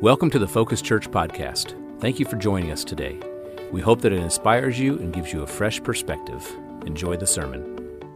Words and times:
Welcome 0.00 0.30
to 0.30 0.38
the 0.38 0.46
Focus 0.46 0.80
Church 0.80 1.10
podcast. 1.10 1.74
Thank 2.00 2.20
you 2.20 2.24
for 2.24 2.36
joining 2.36 2.70
us 2.70 2.84
today. 2.84 3.18
We 3.72 3.80
hope 3.80 4.00
that 4.02 4.12
it 4.12 4.20
inspires 4.20 4.78
you 4.78 4.96
and 5.00 5.12
gives 5.12 5.32
you 5.32 5.42
a 5.42 5.46
fresh 5.46 5.82
perspective. 5.82 6.48
Enjoy 6.86 7.16
the 7.16 7.26
sermon. 7.26 8.06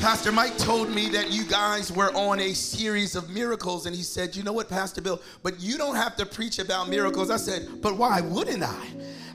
Pastor 0.00 0.30
Mike 0.30 0.58
told 0.58 0.90
me 0.90 1.08
that 1.08 1.30
you 1.30 1.44
guys 1.44 1.90
were 1.90 2.14
on 2.14 2.40
a 2.40 2.52
series 2.52 3.16
of 3.16 3.30
miracles, 3.30 3.86
and 3.86 3.96
he 3.96 4.02
said, 4.02 4.36
You 4.36 4.42
know 4.42 4.52
what, 4.52 4.68
Pastor 4.68 5.00
Bill, 5.00 5.18
but 5.42 5.58
you 5.58 5.78
don't 5.78 5.96
have 5.96 6.14
to 6.16 6.26
preach 6.26 6.58
about 6.58 6.90
miracles. 6.90 7.30
I 7.30 7.38
said, 7.38 7.80
But 7.80 7.96
why 7.96 8.20
wouldn't 8.20 8.62
I? 8.62 8.86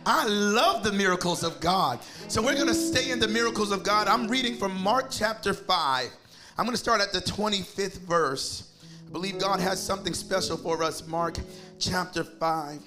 I 0.06 0.28
love 0.28 0.84
the 0.84 0.94
miracles 0.94 1.44
of 1.44 1.60
God. 1.60 1.98
So 2.28 2.40
we're 2.40 2.54
going 2.54 2.68
to 2.68 2.76
stay 2.76 3.10
in 3.10 3.20
the 3.20 3.28
miracles 3.28 3.72
of 3.72 3.82
God. 3.82 4.08
I'm 4.08 4.28
reading 4.28 4.56
from 4.56 4.80
Mark 4.80 5.08
chapter 5.10 5.56
5. 5.56 6.10
I'm 6.56 6.66
going 6.66 6.76
to 6.76 6.78
start 6.78 7.02
at 7.02 7.14
the 7.14 7.22
25th 7.22 7.98
verse. 8.02 8.68
I 9.08 9.10
believe 9.10 9.40
God 9.40 9.62
has 9.62 9.82
something 9.82 10.14
special 10.14 10.58
for 10.58 10.84
us. 10.84 11.08
Mark 11.08 11.38
chapter 11.80 12.26
5, 12.26 12.82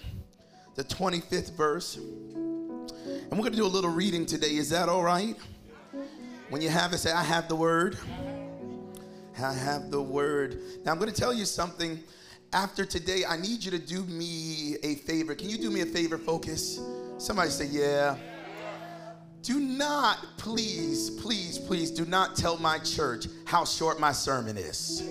the 0.74 0.84
25th 0.84 1.56
verse. 1.56 1.97
And 1.97 3.30
we're 3.30 3.38
going 3.38 3.52
to 3.52 3.56
do 3.56 3.65
a 3.65 3.66
little 3.66 3.91
reading 3.91 4.27
today. 4.27 4.56
Is 4.56 4.69
that 4.69 4.91
all 4.91 5.02
right? 5.02 5.34
When 6.51 6.61
you 6.61 6.69
have 6.69 6.92
it, 6.92 6.98
say, 6.98 7.11
I 7.11 7.25
have 7.25 7.48
the 7.48 7.56
word. 7.56 7.97
I 9.42 9.55
have 9.55 9.91
the 9.91 10.02
word. 10.02 10.61
Now, 10.84 10.92
I'm 10.92 10.98
going 10.98 11.11
to 11.11 11.19
tell 11.19 11.33
you 11.33 11.47
something. 11.47 11.98
After 12.52 12.84
today, 12.84 13.25
I 13.27 13.39
need 13.39 13.64
you 13.64 13.70
to 13.70 13.78
do 13.78 14.02
me 14.05 14.77
a 14.83 14.97
favor. 14.97 15.34
Can 15.34 15.48
you 15.48 15.56
do 15.56 15.70
me 15.70 15.80
a 15.80 15.87
favor, 15.87 16.19
Focus? 16.19 16.80
Somebody 17.16 17.48
say, 17.48 17.66
Yeah. 17.66 18.16
Do 19.42 19.59
not, 19.59 20.19
please, 20.37 21.09
please, 21.09 21.59
please, 21.59 21.91
do 21.91 22.05
not 22.05 22.37
tell 22.37 22.59
my 22.59 22.78
church 22.78 23.25
how 23.47 23.64
short 23.64 23.98
my 23.98 24.12
sermon 24.12 24.59
is. 24.59 25.09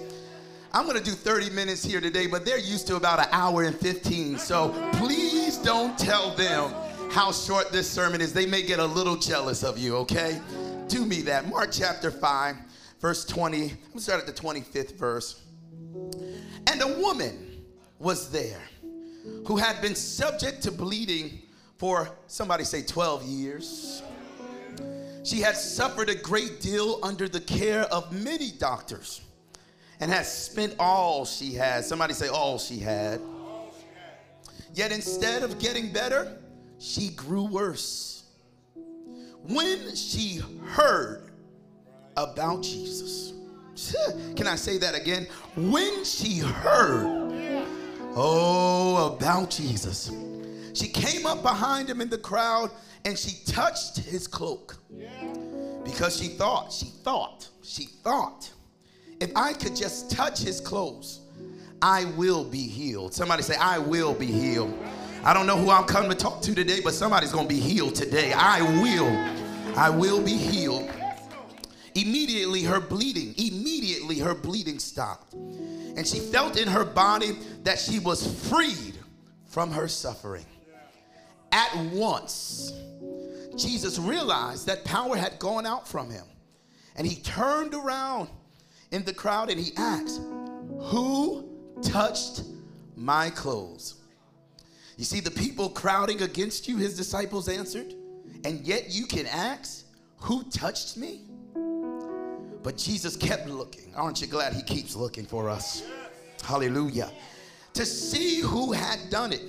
I'm 0.71 0.85
gonna 0.85 0.99
do 0.99 1.11
30 1.11 1.49
minutes 1.49 1.83
here 1.83 1.99
today, 1.99 2.27
but 2.27 2.45
they're 2.45 2.59
used 2.59 2.85
to 2.87 2.95
about 2.95 3.19
an 3.19 3.25
hour 3.31 3.63
and 3.63 3.75
15. 3.75 4.37
So 4.37 4.69
please 4.93 5.57
don't 5.57 5.97
tell 5.97 6.35
them 6.35 6.71
how 7.09 7.31
short 7.31 7.71
this 7.71 7.89
sermon 7.89 8.21
is. 8.21 8.33
They 8.33 8.45
may 8.45 8.61
get 8.61 8.77
a 8.77 8.85
little 8.85 9.15
jealous 9.15 9.63
of 9.63 9.79
you, 9.79 9.95
okay? 9.97 10.39
Do 10.87 11.05
me 11.05 11.21
that. 11.23 11.49
Mark 11.49 11.69
chapter 11.71 12.11
5, 12.11 12.55
verse 13.01 13.25
20. 13.25 13.63
I'm 13.63 13.77
gonna 13.89 13.99
start 13.99 14.19
at 14.19 14.27
the 14.27 14.41
25th 14.41 14.95
verse. 14.95 15.41
And 16.67 16.81
a 16.83 16.99
woman 16.99 17.63
was 17.97 18.29
there 18.29 18.61
who 19.47 19.57
had 19.57 19.81
been 19.81 19.95
subject 19.95 20.61
to 20.63 20.71
bleeding 20.71 21.41
for, 21.77 22.09
somebody 22.27 22.63
say, 22.63 22.83
12 22.83 23.23
years. 23.23 24.03
She 25.23 25.41
had 25.41 25.57
suffered 25.57 26.09
a 26.09 26.15
great 26.15 26.61
deal 26.61 26.99
under 27.01 27.27
the 27.27 27.41
care 27.41 27.83
of 27.85 28.11
many 28.13 28.51
doctors 28.51 29.21
and 29.99 30.11
has 30.11 30.31
spent 30.31 30.75
all 30.79 31.25
she 31.25 31.53
had. 31.53 31.83
Somebody 31.83 32.13
say, 32.13 32.27
all 32.27 32.57
she 32.57 32.79
had. 32.79 33.21
Yet 34.73 34.91
instead 34.91 35.43
of 35.43 35.59
getting 35.59 35.91
better, 35.91 36.37
she 36.77 37.09
grew 37.09 37.43
worse. 37.43 38.23
When 39.43 39.95
she 39.95 40.41
heard 40.65 41.31
about 42.15 42.61
Jesus, 42.63 43.33
can 44.35 44.47
I 44.47 44.55
say 44.55 44.77
that 44.77 44.95
again? 44.95 45.27
When 45.55 46.03
she 46.03 46.37
heard, 46.39 47.65
oh, 48.15 49.15
about 49.15 49.49
Jesus, 49.49 50.11
she 50.73 50.87
came 50.87 51.25
up 51.25 51.41
behind 51.41 51.89
him 51.89 51.99
in 51.99 52.09
the 52.09 52.17
crowd 52.17 52.71
and 53.05 53.17
she 53.17 53.43
touched 53.51 53.97
his 53.97 54.27
cloak 54.27 54.77
because 55.83 56.17
she 56.17 56.27
thought, 56.27 56.71
she 56.71 56.87
thought, 57.03 57.47
she 57.63 57.85
thought, 57.85 58.51
if 59.19 59.31
I 59.35 59.53
could 59.53 59.75
just 59.75 60.11
touch 60.11 60.39
his 60.39 60.61
clothes, 60.61 61.21
I 61.81 62.05
will 62.17 62.43
be 62.43 62.67
healed. 62.67 63.13
Somebody 63.13 63.43
say, 63.43 63.55
I 63.55 63.79
will 63.79 64.13
be 64.13 64.27
healed. 64.27 64.73
I 65.23 65.33
don't 65.33 65.47
know 65.47 65.57
who 65.57 65.69
I'm 65.69 65.83
coming 65.83 66.09
to 66.09 66.15
talk 66.15 66.41
to 66.43 66.55
today, 66.55 66.79
but 66.81 66.93
somebody's 66.93 67.31
going 67.31 67.47
to 67.47 67.53
be 67.53 67.59
healed 67.59 67.95
today. 67.95 68.33
I 68.33 68.61
will. 68.81 69.77
I 69.77 69.89
will 69.89 70.21
be 70.21 70.35
healed. 70.35 70.89
Immediately 71.95 72.63
her 72.63 72.79
bleeding, 72.79 73.33
immediately 73.37 74.19
her 74.19 74.33
bleeding 74.33 74.79
stopped. 74.79 75.33
And 75.33 76.07
she 76.07 76.19
felt 76.19 76.57
in 76.57 76.67
her 76.67 76.85
body 76.85 77.37
that 77.63 77.79
she 77.79 77.99
was 77.99 78.49
freed 78.49 78.97
from 79.47 79.71
her 79.71 79.87
suffering. 79.87 80.45
At 81.51 81.75
once, 81.91 82.71
Jesus 83.57 83.99
realized 83.99 84.67
that 84.67 84.85
power 84.85 85.17
had 85.17 85.39
gone 85.39 85.65
out 85.65 85.87
from 85.87 86.09
him. 86.09 86.25
And 86.95 87.05
he 87.05 87.15
turned 87.21 87.73
around 87.73 88.29
in 88.91 89.03
the 89.03 89.13
crowd 89.13 89.49
and 89.49 89.59
he 89.59 89.71
asked, 89.77 90.21
Who 90.79 91.49
touched 91.81 92.43
my 92.95 93.29
clothes? 93.29 93.95
You 94.97 95.05
see, 95.05 95.19
the 95.19 95.31
people 95.31 95.69
crowding 95.69 96.21
against 96.21 96.67
you, 96.67 96.77
his 96.77 96.97
disciples 96.97 97.47
answered, 97.47 97.93
and 98.43 98.61
yet 98.61 98.89
you 98.89 99.05
can 99.05 99.27
ask, 99.27 99.85
Who 100.17 100.43
touched 100.43 100.97
me? 100.97 101.21
But 102.63 102.77
Jesus 102.77 103.15
kept 103.15 103.47
looking. 103.47 103.93
Aren't 103.95 104.21
you 104.21 104.27
glad 104.27 104.53
he 104.53 104.61
keeps 104.61 104.95
looking 104.95 105.25
for 105.25 105.49
us? 105.49 105.83
Hallelujah. 106.43 107.11
To 107.73 107.85
see 107.85 108.41
who 108.41 108.73
had 108.73 108.99
done 109.09 109.31
it. 109.31 109.41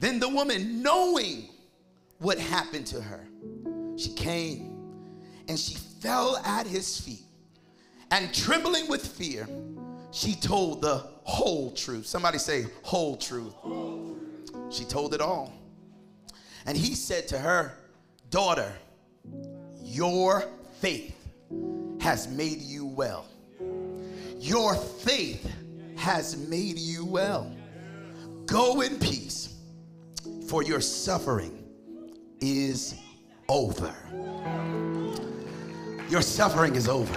Then 0.00 0.18
the 0.18 0.28
woman, 0.28 0.82
knowing 0.82 1.50
what 2.18 2.38
happened 2.38 2.86
to 2.88 3.00
her, 3.00 3.28
she 3.96 4.12
came 4.14 4.78
and 5.46 5.58
she 5.58 5.74
fell 5.74 6.38
at 6.38 6.66
his 6.66 7.00
feet. 7.00 7.29
And 8.10 8.34
trembling 8.34 8.88
with 8.88 9.06
fear, 9.06 9.48
she 10.10 10.34
told 10.34 10.82
the 10.82 11.04
whole 11.24 11.72
truth. 11.72 12.06
Somebody 12.06 12.38
say, 12.38 12.66
whole 12.82 13.16
truth. 13.16 13.54
She 14.70 14.84
told 14.84 15.14
it 15.14 15.20
all. 15.20 15.52
And 16.66 16.76
he 16.76 16.94
said 16.94 17.28
to 17.28 17.38
her, 17.38 17.72
Daughter, 18.30 18.72
your 19.82 20.44
faith 20.80 21.16
has 22.00 22.28
made 22.28 22.60
you 22.60 22.86
well. 22.86 23.26
Your 24.38 24.74
faith 24.74 25.50
has 25.96 26.36
made 26.36 26.78
you 26.78 27.04
well. 27.04 27.54
Go 28.46 28.80
in 28.80 28.98
peace, 28.98 29.56
for 30.48 30.62
your 30.62 30.80
suffering 30.80 31.64
is 32.40 32.94
over. 33.48 33.94
Your 36.08 36.22
suffering 36.22 36.74
is 36.74 36.88
over. 36.88 37.16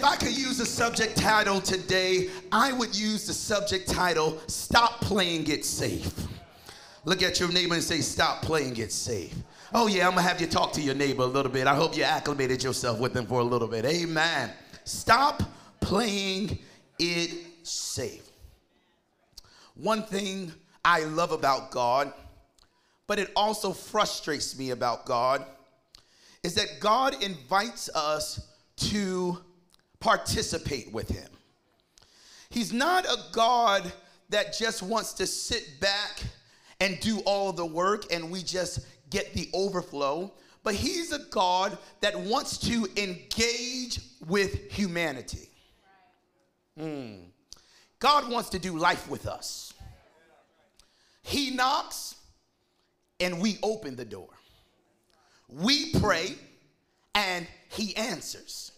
If 0.00 0.06
I 0.06 0.16
could 0.16 0.34
use 0.34 0.58
a 0.60 0.64
subject 0.64 1.14
title 1.14 1.60
today, 1.60 2.30
I 2.50 2.72
would 2.72 2.96
use 2.96 3.26
the 3.26 3.34
subject 3.34 3.86
title 3.86 4.40
Stop 4.46 5.02
Playing 5.02 5.46
It 5.46 5.62
Safe. 5.62 6.26
Look 7.04 7.22
at 7.22 7.38
your 7.38 7.52
neighbor 7.52 7.74
and 7.74 7.82
say, 7.82 8.00
Stop 8.00 8.40
playing 8.40 8.78
it 8.78 8.92
safe. 8.92 9.34
Oh, 9.74 9.88
yeah, 9.88 10.06
I'm 10.06 10.14
gonna 10.14 10.22
have 10.22 10.40
you 10.40 10.46
talk 10.46 10.72
to 10.72 10.80
your 10.80 10.94
neighbor 10.94 11.24
a 11.24 11.26
little 11.26 11.52
bit. 11.52 11.66
I 11.66 11.74
hope 11.74 11.94
you 11.98 12.02
acclimated 12.04 12.64
yourself 12.64 12.98
with 12.98 13.12
them 13.12 13.26
for 13.26 13.40
a 13.40 13.44
little 13.44 13.68
bit. 13.68 13.84
Amen. 13.84 14.50
Stop 14.84 15.42
playing 15.80 16.58
it 16.98 17.32
safe. 17.62 18.26
One 19.74 20.02
thing 20.04 20.50
I 20.82 21.00
love 21.04 21.30
about 21.30 21.72
God, 21.72 22.10
but 23.06 23.18
it 23.18 23.30
also 23.36 23.74
frustrates 23.74 24.58
me 24.58 24.70
about 24.70 25.04
God, 25.04 25.44
is 26.42 26.54
that 26.54 26.80
God 26.80 27.22
invites 27.22 27.90
us 27.94 28.48
to 28.78 29.40
participate 30.00 30.90
with 30.92 31.08
Him. 31.08 31.28
He's 32.48 32.72
not 32.72 33.04
a 33.04 33.16
God 33.32 33.92
that 34.30 34.56
just 34.56 34.82
wants 34.82 35.12
to 35.14 35.26
sit 35.26 35.80
back 35.80 36.22
and 36.80 36.98
do 37.00 37.20
all 37.20 37.52
the 37.52 37.66
work 37.66 38.12
and 38.12 38.30
we 38.30 38.42
just 38.42 38.80
get 39.10 39.32
the 39.34 39.48
overflow, 39.52 40.32
but 40.64 40.74
He's 40.74 41.12
a 41.12 41.18
God 41.30 41.76
that 42.00 42.18
wants 42.18 42.58
to 42.58 42.88
engage 42.96 44.00
with 44.26 44.70
humanity. 44.72 45.48
Mm. 46.78 47.24
God 47.98 48.30
wants 48.30 48.48
to 48.50 48.58
do 48.58 48.78
life 48.78 49.08
with 49.08 49.26
us. 49.26 49.74
He 51.22 51.50
knocks 51.50 52.16
and 53.20 53.40
we 53.40 53.58
open 53.62 53.94
the 53.94 54.04
door. 54.04 54.30
We 55.48 55.92
pray 56.00 56.34
and 57.14 57.46
He 57.68 57.94
answers. 57.96 58.69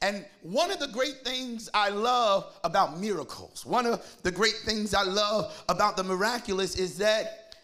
And 0.00 0.24
one 0.42 0.70
of 0.70 0.78
the 0.78 0.88
great 0.88 1.24
things 1.24 1.68
I 1.74 1.88
love 1.88 2.58
about 2.62 3.00
miracles, 3.00 3.66
one 3.66 3.84
of 3.84 4.16
the 4.22 4.30
great 4.30 4.56
things 4.64 4.94
I 4.94 5.02
love 5.02 5.64
about 5.68 5.96
the 5.96 6.04
miraculous 6.04 6.76
is 6.76 6.98
that 6.98 7.56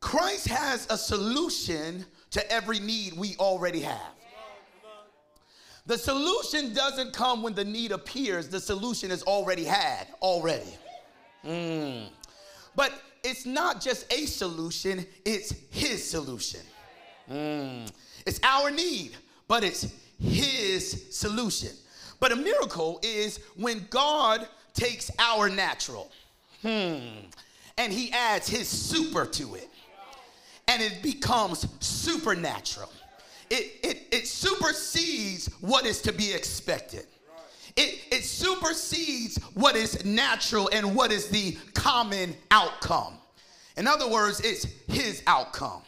Christ 0.00 0.48
has 0.48 0.86
a 0.90 0.98
solution 0.98 2.04
to 2.30 2.52
every 2.52 2.80
need 2.80 3.14
we 3.14 3.36
already 3.38 3.80
have. 3.80 4.12
The 5.86 5.96
solution 5.96 6.74
doesn't 6.74 7.14
come 7.14 7.42
when 7.42 7.54
the 7.54 7.64
need 7.64 7.92
appears, 7.92 8.48
the 8.48 8.60
solution 8.60 9.10
is 9.10 9.22
already 9.22 9.64
had, 9.64 10.08
already. 10.20 10.74
Mm. 11.44 12.08
But 12.76 12.92
it's 13.24 13.46
not 13.46 13.80
just 13.80 14.12
a 14.12 14.26
solution, 14.26 15.06
it's 15.24 15.54
His 15.70 16.08
solution. 16.08 16.60
Mm. 17.30 17.90
It's 18.26 18.38
our 18.42 18.70
need, 18.70 19.12
but 19.46 19.64
it's 19.64 19.90
his 20.18 21.06
solution. 21.16 21.70
But 22.20 22.32
a 22.32 22.36
miracle 22.36 23.00
is 23.02 23.40
when 23.56 23.86
God 23.90 24.46
takes 24.74 25.10
our 25.18 25.48
natural 25.48 26.10
Hmm. 26.62 26.98
And 27.76 27.92
he 27.92 28.10
adds 28.12 28.48
his 28.48 28.68
super 28.68 29.24
to 29.24 29.54
it. 29.54 29.68
And 30.66 30.82
it 30.82 31.02
becomes 31.02 31.66
supernatural. 31.80 32.90
It, 33.50 33.76
it, 33.82 34.06
it 34.12 34.26
supersedes 34.26 35.48
what 35.60 35.86
is 35.86 36.02
to 36.02 36.12
be 36.12 36.32
expected. 36.32 37.06
It, 37.76 38.00
it 38.10 38.24
supersedes 38.24 39.38
what 39.54 39.76
is 39.76 40.04
natural 40.04 40.68
and 40.72 40.94
what 40.94 41.12
is 41.12 41.28
the 41.28 41.56
common 41.74 42.34
outcome. 42.50 43.14
In 43.76 43.86
other 43.86 44.08
words, 44.08 44.40
it's 44.40 44.66
his 44.88 45.22
outcome. 45.26 45.82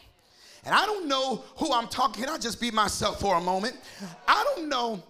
And 0.63 0.75
I 0.75 0.85
don't 0.85 1.07
know 1.07 1.43
who 1.57 1.73
I'm 1.73 1.87
talking. 1.87 2.23
Can 2.23 2.31
I 2.31 2.37
just 2.37 2.61
be 2.61 2.71
myself 2.71 3.19
for 3.19 3.37
a 3.37 3.41
moment? 3.41 3.75
I 4.27 4.43
don't 4.55 4.69
know 4.69 5.01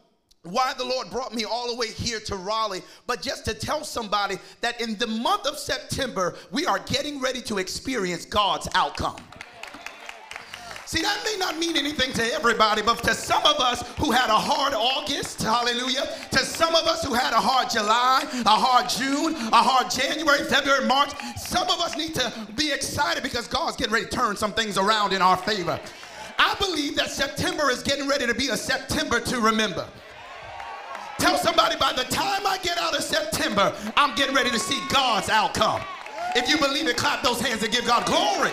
why 0.44 0.74
the 0.78 0.86
Lord 0.86 1.10
brought 1.12 1.34
me 1.34 1.46
all 1.46 1.68
the 1.68 1.76
way 1.76 1.88
here 1.88 2.20
to 2.22 2.36
Raleigh, 2.36 2.82
but 3.06 3.22
just 3.22 3.46
to 3.46 3.54
tell 3.54 3.84
somebody 3.84 4.38
that 4.62 4.82
in 4.82 4.98
the 4.98 5.08
month 5.08 5.46
of 5.46 5.58
September, 5.60 6.36
we 6.52 6.66
are 6.66 6.80
getting 6.80 7.20
ready 7.20 7.42
to 7.44 7.60
experience 7.60 8.26
God's 8.26 8.68
outcome. 8.74 9.18
See, 10.92 11.02
that 11.04 11.24
may 11.24 11.38
not 11.38 11.58
mean 11.58 11.78
anything 11.78 12.12
to 12.16 12.34
everybody, 12.34 12.82
but 12.82 13.02
to 13.04 13.14
some 13.14 13.46
of 13.46 13.62
us 13.62 13.82
who 13.98 14.12
had 14.12 14.30
a 14.30 14.36
hard 14.36 14.74
August, 14.74 15.42
hallelujah, 15.42 16.04
to 16.32 16.40
some 16.40 16.76
of 16.76 16.86
us 16.86 17.02
who 17.02 17.14
had 17.14 17.32
a 17.32 17.40
hard 17.40 17.70
July, 17.70 18.28
a 18.46 18.50
hard 18.50 18.90
June, 18.90 19.34
a 19.54 19.64
hard 19.64 19.90
January, 19.90 20.44
February, 20.44 20.86
March, 20.86 21.12
some 21.38 21.70
of 21.70 21.80
us 21.80 21.96
need 21.96 22.14
to 22.16 22.34
be 22.58 22.74
excited 22.74 23.24
because 23.24 23.48
God's 23.48 23.78
getting 23.78 23.94
ready 23.94 24.04
to 24.04 24.12
turn 24.12 24.36
some 24.36 24.52
things 24.52 24.78
around 24.78 25.14
in 25.14 25.22
our 25.22 25.38
favor. 25.38 25.80
I 26.38 26.56
believe 26.56 26.98
that 26.98 27.10
September 27.10 27.72
is 27.72 27.82
getting 27.84 28.10
ready 28.10 28.28
to 28.28 28.34
be 28.34 28.50
a 28.50 28.58
September 28.58 29.22
to 29.22 29.40
remember. 29.40 29.88
Tell 31.20 31.38
somebody 31.38 31.78
by 31.78 31.94
the 31.94 32.04
time 32.12 32.46
I 32.46 32.58
get 32.64 32.78
out 32.78 32.98
of 32.98 33.02
September, 33.02 33.74
I'm 33.96 34.14
getting 34.16 34.36
ready 34.36 34.50
to 34.50 34.60
see 34.60 34.82
God's 34.90 35.30
outcome. 35.30 35.80
If 36.36 36.50
you 36.50 36.58
believe 36.58 36.90
it, 36.90 36.98
clap 36.98 37.24
those 37.24 37.40
hands 37.40 37.64
and 37.64 37.72
give 37.72 37.88
God 37.88 38.06
glory. 38.06 38.52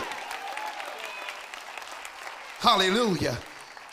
Hallelujah. 2.58 3.38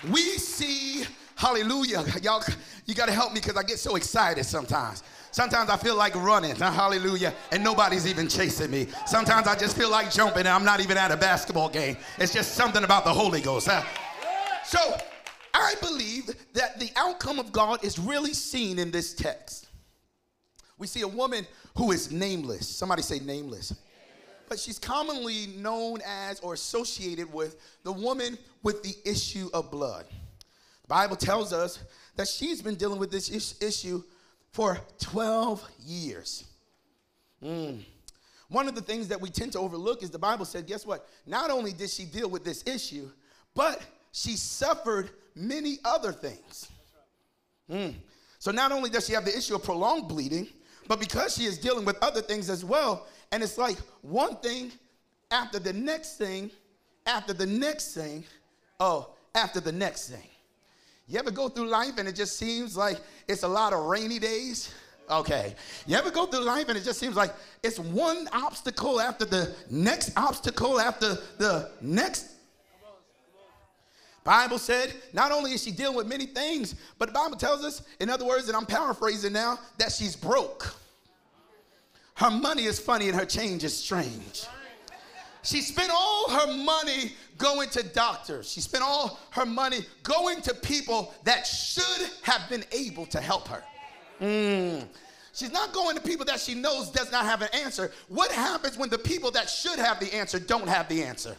We 0.09 0.21
see, 0.39 1.05
hallelujah. 1.35 2.03
Y'all, 2.23 2.43
you 2.87 2.95
got 2.95 3.05
to 3.05 3.11
help 3.11 3.31
me 3.31 3.39
because 3.39 3.55
I 3.55 3.61
get 3.61 3.77
so 3.77 3.95
excited 3.95 4.43
sometimes. 4.43 5.03
Sometimes 5.29 5.69
I 5.69 5.77
feel 5.77 5.95
like 5.95 6.15
running, 6.15 6.55
hallelujah, 6.55 7.31
and 7.51 7.63
nobody's 7.63 8.07
even 8.07 8.27
chasing 8.27 8.71
me. 8.71 8.87
Sometimes 9.05 9.47
I 9.47 9.55
just 9.55 9.77
feel 9.77 9.91
like 9.91 10.09
jumping 10.09 10.39
and 10.39 10.47
I'm 10.47 10.63
not 10.63 10.79
even 10.79 10.97
at 10.97 11.11
a 11.11 11.17
basketball 11.17 11.69
game. 11.69 11.95
It's 12.17 12.33
just 12.33 12.55
something 12.55 12.83
about 12.83 13.03
the 13.03 13.13
Holy 13.13 13.39
Ghost. 13.39 13.67
Huh? 13.69 13.83
So 14.63 14.79
I 15.53 15.75
believe 15.79 16.31
that 16.53 16.79
the 16.79 16.89
outcome 16.95 17.37
of 17.37 17.51
God 17.51 17.83
is 17.83 17.99
really 17.99 18.33
seen 18.33 18.79
in 18.79 18.89
this 18.89 19.13
text. 19.13 19.67
We 20.79 20.87
see 20.87 21.01
a 21.01 21.07
woman 21.07 21.45
who 21.77 21.91
is 21.91 22.11
nameless. 22.11 22.67
Somebody 22.67 23.03
say 23.03 23.19
nameless 23.19 23.75
but 24.47 24.59
she's 24.59 24.79
commonly 24.79 25.47
known 25.57 25.99
as 26.05 26.39
or 26.39 26.53
associated 26.53 27.31
with 27.31 27.57
the 27.83 27.91
woman 27.91 28.37
with 28.63 28.83
the 28.83 28.95
issue 29.09 29.49
of 29.53 29.71
blood. 29.71 30.05
The 30.83 30.87
Bible 30.87 31.15
tells 31.15 31.51
us 31.53 31.79
that 32.15 32.27
she's 32.27 32.61
been 32.61 32.75
dealing 32.75 32.99
with 32.99 33.11
this 33.11 33.29
is- 33.29 33.55
issue 33.61 34.03
for 34.51 34.79
12 34.99 35.67
years. 35.85 36.45
Mm. 37.43 37.83
One 38.49 38.67
of 38.67 38.75
the 38.75 38.81
things 38.81 39.07
that 39.07 39.19
we 39.19 39.29
tend 39.29 39.51
to 39.53 39.59
overlook 39.59 40.03
is 40.03 40.11
the 40.11 40.19
Bible 40.19 40.45
said, 40.45 40.67
guess 40.67 40.85
what? 40.85 41.07
Not 41.25 41.49
only 41.49 41.73
did 41.73 41.89
she 41.89 42.05
deal 42.05 42.29
with 42.29 42.43
this 42.43 42.63
issue, 42.65 43.09
but 43.53 43.81
she 44.11 44.35
suffered 44.37 45.09
many 45.35 45.79
other 45.83 46.11
things. 46.11 46.69
Mm. 47.69 47.95
So 48.39 48.51
not 48.51 48.71
only 48.71 48.89
does 48.89 49.07
she 49.07 49.13
have 49.13 49.25
the 49.25 49.35
issue 49.35 49.55
of 49.55 49.63
prolonged 49.63 50.07
bleeding, 50.07 50.47
but 50.87 50.99
because 50.99 51.35
she 51.35 51.45
is 51.45 51.57
dealing 51.57 51.85
with 51.85 51.97
other 52.01 52.21
things 52.21 52.49
as 52.49 52.63
well, 52.63 53.07
and 53.31 53.41
it's 53.43 53.57
like 53.57 53.77
one 54.01 54.35
thing 54.37 54.71
after 55.31 55.59
the 55.59 55.73
next 55.73 56.17
thing, 56.17 56.51
after 57.05 57.33
the 57.33 57.45
next 57.45 57.93
thing, 57.93 58.23
oh, 58.79 59.09
after 59.33 59.59
the 59.59 59.71
next 59.71 60.09
thing. 60.09 60.27
You 61.07 61.19
ever 61.19 61.31
go 61.31 61.49
through 61.49 61.67
life 61.67 61.97
and 61.97 62.07
it 62.07 62.15
just 62.15 62.37
seems 62.37 62.75
like 62.75 62.97
it's 63.27 63.43
a 63.43 63.47
lot 63.47 63.73
of 63.73 63.85
rainy 63.85 64.17
days? 64.17 64.73
Okay. 65.09 65.55
You 65.85 65.95
ever 65.97 66.09
go 66.09 66.25
through 66.25 66.43
life 66.43 66.67
and 66.67 66.77
it 66.77 66.83
just 66.83 66.99
seems 66.99 67.15
like 67.15 67.31
it's 67.61 67.77
one 67.77 68.27
obstacle 68.31 68.99
after 68.99 69.25
the 69.25 69.53
next 69.69 70.17
obstacle 70.17 70.79
after 70.79 71.17
the 71.37 71.69
next 71.81 72.34
Bible 74.25 74.57
said 74.57 74.93
not 75.13 75.31
only 75.31 75.51
is 75.51 75.63
she 75.63 75.71
dealing 75.71 75.95
with 75.95 76.07
many 76.07 76.25
things, 76.25 76.75
but 76.97 77.07
the 77.07 77.13
Bible 77.13 77.37
tells 77.37 77.63
us, 77.63 77.83
in 77.99 78.09
other 78.09 78.25
words, 78.25 78.47
and 78.47 78.57
I'm 78.57 78.65
paraphrasing 78.65 79.31
now, 79.31 79.59
that 79.77 79.91
she's 79.91 80.15
broke. 80.15 80.75
Her 82.15 82.31
money 82.31 82.63
is 82.63 82.79
funny 82.79 83.07
and 83.07 83.17
her 83.17 83.25
change 83.25 83.63
is 83.63 83.77
strange. 83.77 84.45
She 85.43 85.61
spent 85.61 85.91
all 85.93 86.29
her 86.31 86.57
money 86.57 87.13
going 87.37 87.69
to 87.69 87.83
doctors. 87.83 88.49
She 88.49 88.61
spent 88.61 88.83
all 88.83 89.19
her 89.29 89.45
money 89.45 89.85
going 90.01 90.41
to 90.41 90.55
people 90.55 91.13
that 91.23 91.45
should 91.45 92.09
have 92.23 92.49
been 92.49 92.63
able 92.71 93.05
to 93.07 93.21
help 93.21 93.47
her. 93.49 93.63
Mm. 94.19 94.87
She's 95.33 95.51
not 95.51 95.71
going 95.71 95.97
to 95.97 96.01
people 96.01 96.25
that 96.25 96.39
she 96.39 96.55
knows 96.55 96.89
does 96.89 97.11
not 97.11 97.25
have 97.25 97.43
an 97.43 97.49
answer. 97.53 97.91
What 98.07 98.31
happens 98.31 98.75
when 98.75 98.89
the 98.89 98.97
people 98.97 99.29
that 99.31 99.49
should 99.49 99.77
have 99.77 99.99
the 99.99 100.11
answer 100.15 100.39
don't 100.39 100.67
have 100.67 100.89
the 100.89 101.03
answer? 101.03 101.35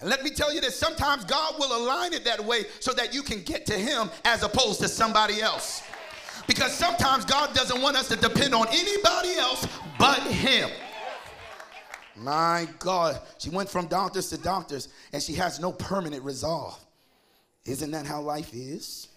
And 0.00 0.08
let 0.08 0.22
me 0.22 0.30
tell 0.30 0.52
you 0.52 0.60
this 0.60 0.76
sometimes 0.78 1.24
God 1.24 1.54
will 1.58 1.76
align 1.76 2.12
it 2.12 2.24
that 2.24 2.44
way 2.44 2.64
so 2.80 2.92
that 2.94 3.12
you 3.14 3.22
can 3.22 3.42
get 3.42 3.66
to 3.66 3.74
Him 3.74 4.10
as 4.24 4.42
opposed 4.42 4.80
to 4.80 4.88
somebody 4.88 5.40
else. 5.42 5.82
Because 6.46 6.72
sometimes 6.72 7.24
God 7.24 7.54
doesn't 7.54 7.80
want 7.80 7.96
us 7.96 8.08
to 8.08 8.16
depend 8.16 8.54
on 8.54 8.66
anybody 8.68 9.34
else 9.36 9.66
but 9.98 10.20
Him. 10.22 10.70
My 12.16 12.68
God, 12.78 13.20
she 13.38 13.50
went 13.50 13.68
from 13.68 13.86
doctors 13.86 14.30
to 14.30 14.38
doctors 14.38 14.88
and 15.12 15.22
she 15.22 15.34
has 15.34 15.60
no 15.60 15.72
permanent 15.72 16.24
resolve. 16.24 16.78
Isn't 17.64 17.90
that 17.92 18.06
how 18.06 18.20
life 18.20 18.52
is? 18.52 19.08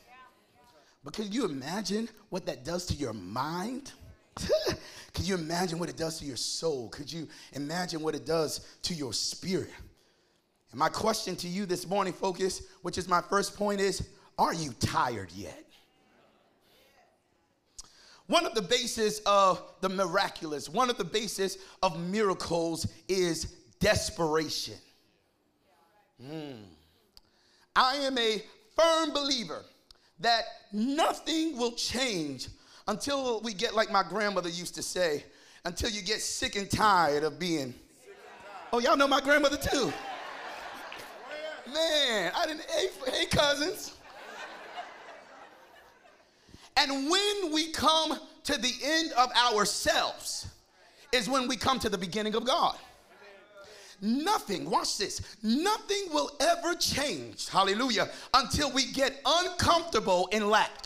But 1.03 1.13
can 1.13 1.31
you 1.31 1.45
imagine 1.45 2.07
what 2.29 2.45
that 2.45 2.63
does 2.63 2.85
to 2.87 2.93
your 2.93 3.13
mind? 3.13 3.91
Can 5.13 5.25
you 5.25 5.35
imagine 5.35 5.77
what 5.77 5.89
it 5.89 5.97
does 5.97 6.17
to 6.19 6.25
your 6.25 6.37
soul? 6.37 6.89
Could 6.89 7.11
you 7.11 7.27
imagine 7.51 8.01
what 8.01 8.15
it 8.15 8.25
does 8.25 8.61
to 8.83 8.95
your 8.95 9.13
spirit? 9.13 9.69
And 10.73 10.79
my 10.79 10.89
question 10.89 11.35
to 11.35 11.47
you 11.47 11.67
this 11.67 11.87
morning, 11.87 12.13
focus, 12.13 12.63
which 12.81 12.97
is 12.97 13.07
my 13.07 13.21
first 13.21 13.55
point, 13.55 13.79
is 13.79 14.09
Are 14.39 14.55
you 14.55 14.73
tired 14.79 15.31
yet? 15.31 15.63
One 18.25 18.47
of 18.47 18.55
the 18.55 18.61
bases 18.63 19.21
of 19.27 19.61
the 19.81 19.89
miraculous, 19.89 20.67
one 20.67 20.89
of 20.89 20.97
the 20.97 21.03
bases 21.03 21.59
of 21.83 21.99
miracles 21.99 22.91
is 23.07 23.53
desperation. 23.79 24.73
Mm. 26.19 26.63
I 27.75 27.97
am 27.97 28.17
a 28.17 28.41
firm 28.75 29.13
believer 29.13 29.63
that 30.21 30.41
nothing 30.71 31.55
will 31.55 31.73
change 31.73 32.47
until 32.87 33.41
we 33.41 33.53
get, 33.53 33.75
like 33.75 33.91
my 33.91 34.01
grandmother 34.01 34.49
used 34.49 34.73
to 34.73 34.81
say, 34.81 35.23
until 35.65 35.91
you 35.91 36.01
get 36.01 36.19
sick 36.19 36.55
and 36.55 36.71
tired 36.71 37.23
of 37.23 37.37
being. 37.37 37.75
Oh, 38.71 38.79
y'all 38.79 38.97
know 38.97 39.07
my 39.07 39.21
grandmother 39.21 39.57
too. 39.57 39.93
Man, 42.23 42.31
I 42.37 42.45
didn't. 42.45 42.61
Hey, 42.71 42.87
hey 43.11 43.25
cousins. 43.25 43.95
And 46.77 47.09
when 47.09 47.51
we 47.51 47.71
come 47.73 48.17
to 48.45 48.57
the 48.57 48.71
end 48.81 49.11
of 49.17 49.29
ourselves, 49.33 50.47
is 51.11 51.29
when 51.29 51.49
we 51.49 51.57
come 51.57 51.79
to 51.79 51.89
the 51.89 51.97
beginning 51.97 52.33
of 52.35 52.45
God. 52.45 52.77
Nothing, 54.01 54.69
watch 54.69 54.97
this, 54.97 55.35
nothing 55.43 56.05
will 56.11 56.31
ever 56.39 56.75
change, 56.75 57.49
hallelujah, 57.49 58.09
until 58.33 58.71
we 58.71 58.91
get 58.91 59.19
uncomfortable 59.25 60.27
in 60.31 60.49
lack. 60.49 60.85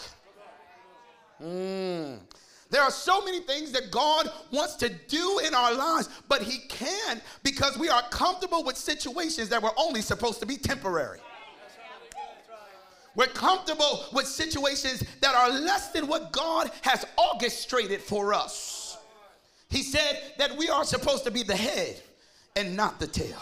Mm. 1.41 2.19
There 2.69 2.81
are 2.81 2.91
so 2.91 3.21
many 3.21 3.41
things 3.41 3.71
that 3.71 3.91
God 3.91 4.29
wants 4.51 4.75
to 4.77 4.89
do 4.89 5.39
in 5.45 5.53
our 5.53 5.73
lives, 5.73 6.09
but 6.27 6.41
He 6.41 6.67
can't 6.67 7.21
because 7.43 7.77
we 7.77 7.89
are 7.89 8.01
comfortable 8.09 8.63
with 8.63 8.75
situations 8.75 9.49
that 9.49 9.61
were 9.61 9.71
only 9.77 10.01
supposed 10.01 10.39
to 10.39 10.45
be 10.45 10.57
temporary. 10.57 11.19
We're 13.17 13.25
comfortable 13.25 14.05
with 14.13 14.27
situations 14.27 15.03
that 15.21 15.33
are 15.33 15.49
less 15.49 15.89
than 15.89 16.07
what 16.07 16.31
God 16.31 16.69
has 16.83 17.03
orchestrated 17.33 17.99
for 17.99 18.31
us. 18.31 18.95
He 19.71 19.81
said 19.81 20.21
that 20.37 20.55
we 20.55 20.69
are 20.69 20.83
supposed 20.83 21.23
to 21.23 21.31
be 21.31 21.41
the 21.41 21.55
head 21.55 21.99
and 22.55 22.77
not 22.77 22.99
the 22.99 23.07
tail. 23.07 23.41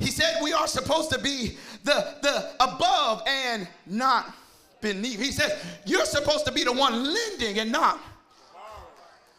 He 0.00 0.10
said 0.10 0.38
we 0.42 0.52
are 0.52 0.66
supposed 0.66 1.08
to 1.12 1.20
be 1.20 1.56
the, 1.84 2.16
the 2.22 2.50
above 2.58 3.22
and 3.28 3.68
not 3.86 4.34
beneath. 4.80 5.20
He 5.20 5.30
says 5.30 5.64
you're 5.86 6.04
supposed 6.04 6.44
to 6.46 6.52
be 6.52 6.64
the 6.64 6.72
one 6.72 7.14
lending 7.14 7.60
and 7.60 7.70
not. 7.70 8.00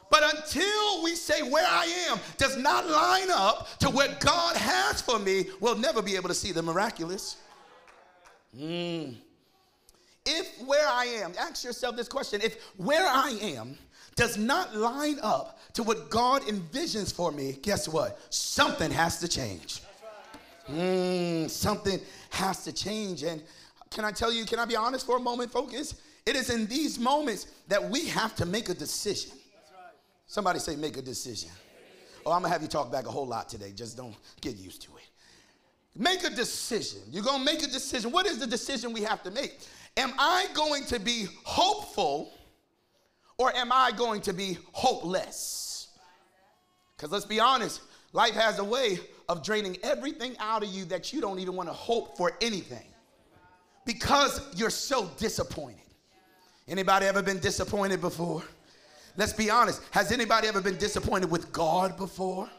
But 0.09 0.33
until 0.33 1.03
we 1.03 1.13
say 1.15 1.41
where 1.41 1.67
I 1.67 1.85
am 2.09 2.19
does 2.37 2.55
not 2.55 2.87
line 2.87 3.29
up 3.29 3.67
to 3.79 3.89
what 3.89 4.21
God 4.21 4.55
has 4.55 5.01
for 5.01 5.19
me, 5.19 5.47
we'll 5.59 5.77
never 5.77 6.01
be 6.01 6.15
able 6.15 6.29
to 6.29 6.35
see 6.35 6.53
the 6.53 6.61
miraculous. 6.61 7.35
Mm. 8.57 9.15
If 10.25 10.61
where 10.65 10.87
I 10.87 11.05
am, 11.05 11.33
ask 11.39 11.63
yourself 11.63 11.95
this 11.95 12.07
question 12.07 12.41
if 12.41 12.61
where 12.77 13.07
I 13.07 13.31
am 13.41 13.77
does 14.15 14.37
not 14.37 14.75
line 14.75 15.17
up 15.23 15.59
to 15.73 15.83
what 15.83 16.09
God 16.09 16.43
envisions 16.43 17.13
for 17.13 17.31
me, 17.31 17.57
guess 17.61 17.87
what? 17.87 18.19
Something 18.33 18.91
has 18.91 19.19
to 19.19 19.27
change. 19.27 19.81
Mm, 20.69 21.49
something 21.49 21.99
has 22.29 22.63
to 22.65 22.71
change. 22.71 23.23
And 23.23 23.41
can 23.89 24.05
I 24.05 24.11
tell 24.11 24.31
you, 24.31 24.45
can 24.45 24.59
I 24.59 24.65
be 24.65 24.75
honest 24.75 25.05
for 25.05 25.17
a 25.17 25.19
moment, 25.19 25.51
focus? 25.51 25.95
It 26.25 26.35
is 26.35 26.49
in 26.49 26.67
these 26.67 26.99
moments 26.99 27.47
that 27.67 27.83
we 27.83 28.07
have 28.07 28.35
to 28.35 28.45
make 28.45 28.69
a 28.69 28.73
decision. 28.73 29.31
Somebody 30.27 30.59
say, 30.59 30.75
make 30.75 30.97
a 30.97 31.01
decision. 31.01 31.49
Oh, 32.25 32.31
I'm 32.31 32.41
gonna 32.41 32.53
have 32.53 32.61
you 32.61 32.67
talk 32.67 32.91
back 32.91 33.07
a 33.07 33.11
whole 33.11 33.25
lot 33.25 33.49
today. 33.49 33.71
Just 33.75 33.97
don't 33.97 34.15
get 34.39 34.55
used 34.55 34.83
to 34.83 34.89
it. 34.97 35.09
Make 35.99 36.23
a 36.23 36.29
decision. 36.29 37.01
You're 37.09 37.23
gonna 37.23 37.43
make 37.43 37.63
a 37.63 37.67
decision. 37.67 38.11
What 38.11 38.25
is 38.27 38.37
the 38.37 38.47
decision 38.47 38.93
we 38.93 39.01
have 39.01 39.23
to 39.23 39.31
make? 39.31 39.59
Am 39.97 40.13
I 40.17 40.47
going 40.53 40.85
to 40.85 40.99
be 40.99 41.27
hopeful 41.43 42.33
or 43.37 43.55
am 43.55 43.71
I 43.71 43.91
going 43.91 44.21
to 44.21 44.33
be 44.33 44.57
hopeless? 44.71 45.89
Because 46.95 47.11
let's 47.11 47.25
be 47.25 47.39
honest, 47.39 47.81
life 48.13 48.33
has 48.35 48.59
a 48.59 48.63
way 48.63 48.99
of 49.27 49.43
draining 49.43 49.77
everything 49.83 50.35
out 50.39 50.63
of 50.63 50.69
you 50.69 50.85
that 50.85 51.11
you 51.11 51.19
don't 51.19 51.39
even 51.39 51.55
want 51.55 51.67
to 51.67 51.73
hope 51.73 52.15
for 52.15 52.33
anything 52.41 52.85
because 53.85 54.41
you're 54.55 54.69
so 54.69 55.09
disappointed. 55.17 55.77
Anybody 56.67 57.05
ever 57.07 57.21
been 57.21 57.39
disappointed 57.39 57.99
before? 57.99 58.43
Let's 59.17 59.33
be 59.33 59.49
honest. 59.49 59.81
Has 59.91 60.11
anybody 60.11 60.47
ever 60.47 60.61
been 60.61 60.77
disappointed 60.77 61.29
with 61.29 61.51
God 61.51 61.97
before? 61.97 62.49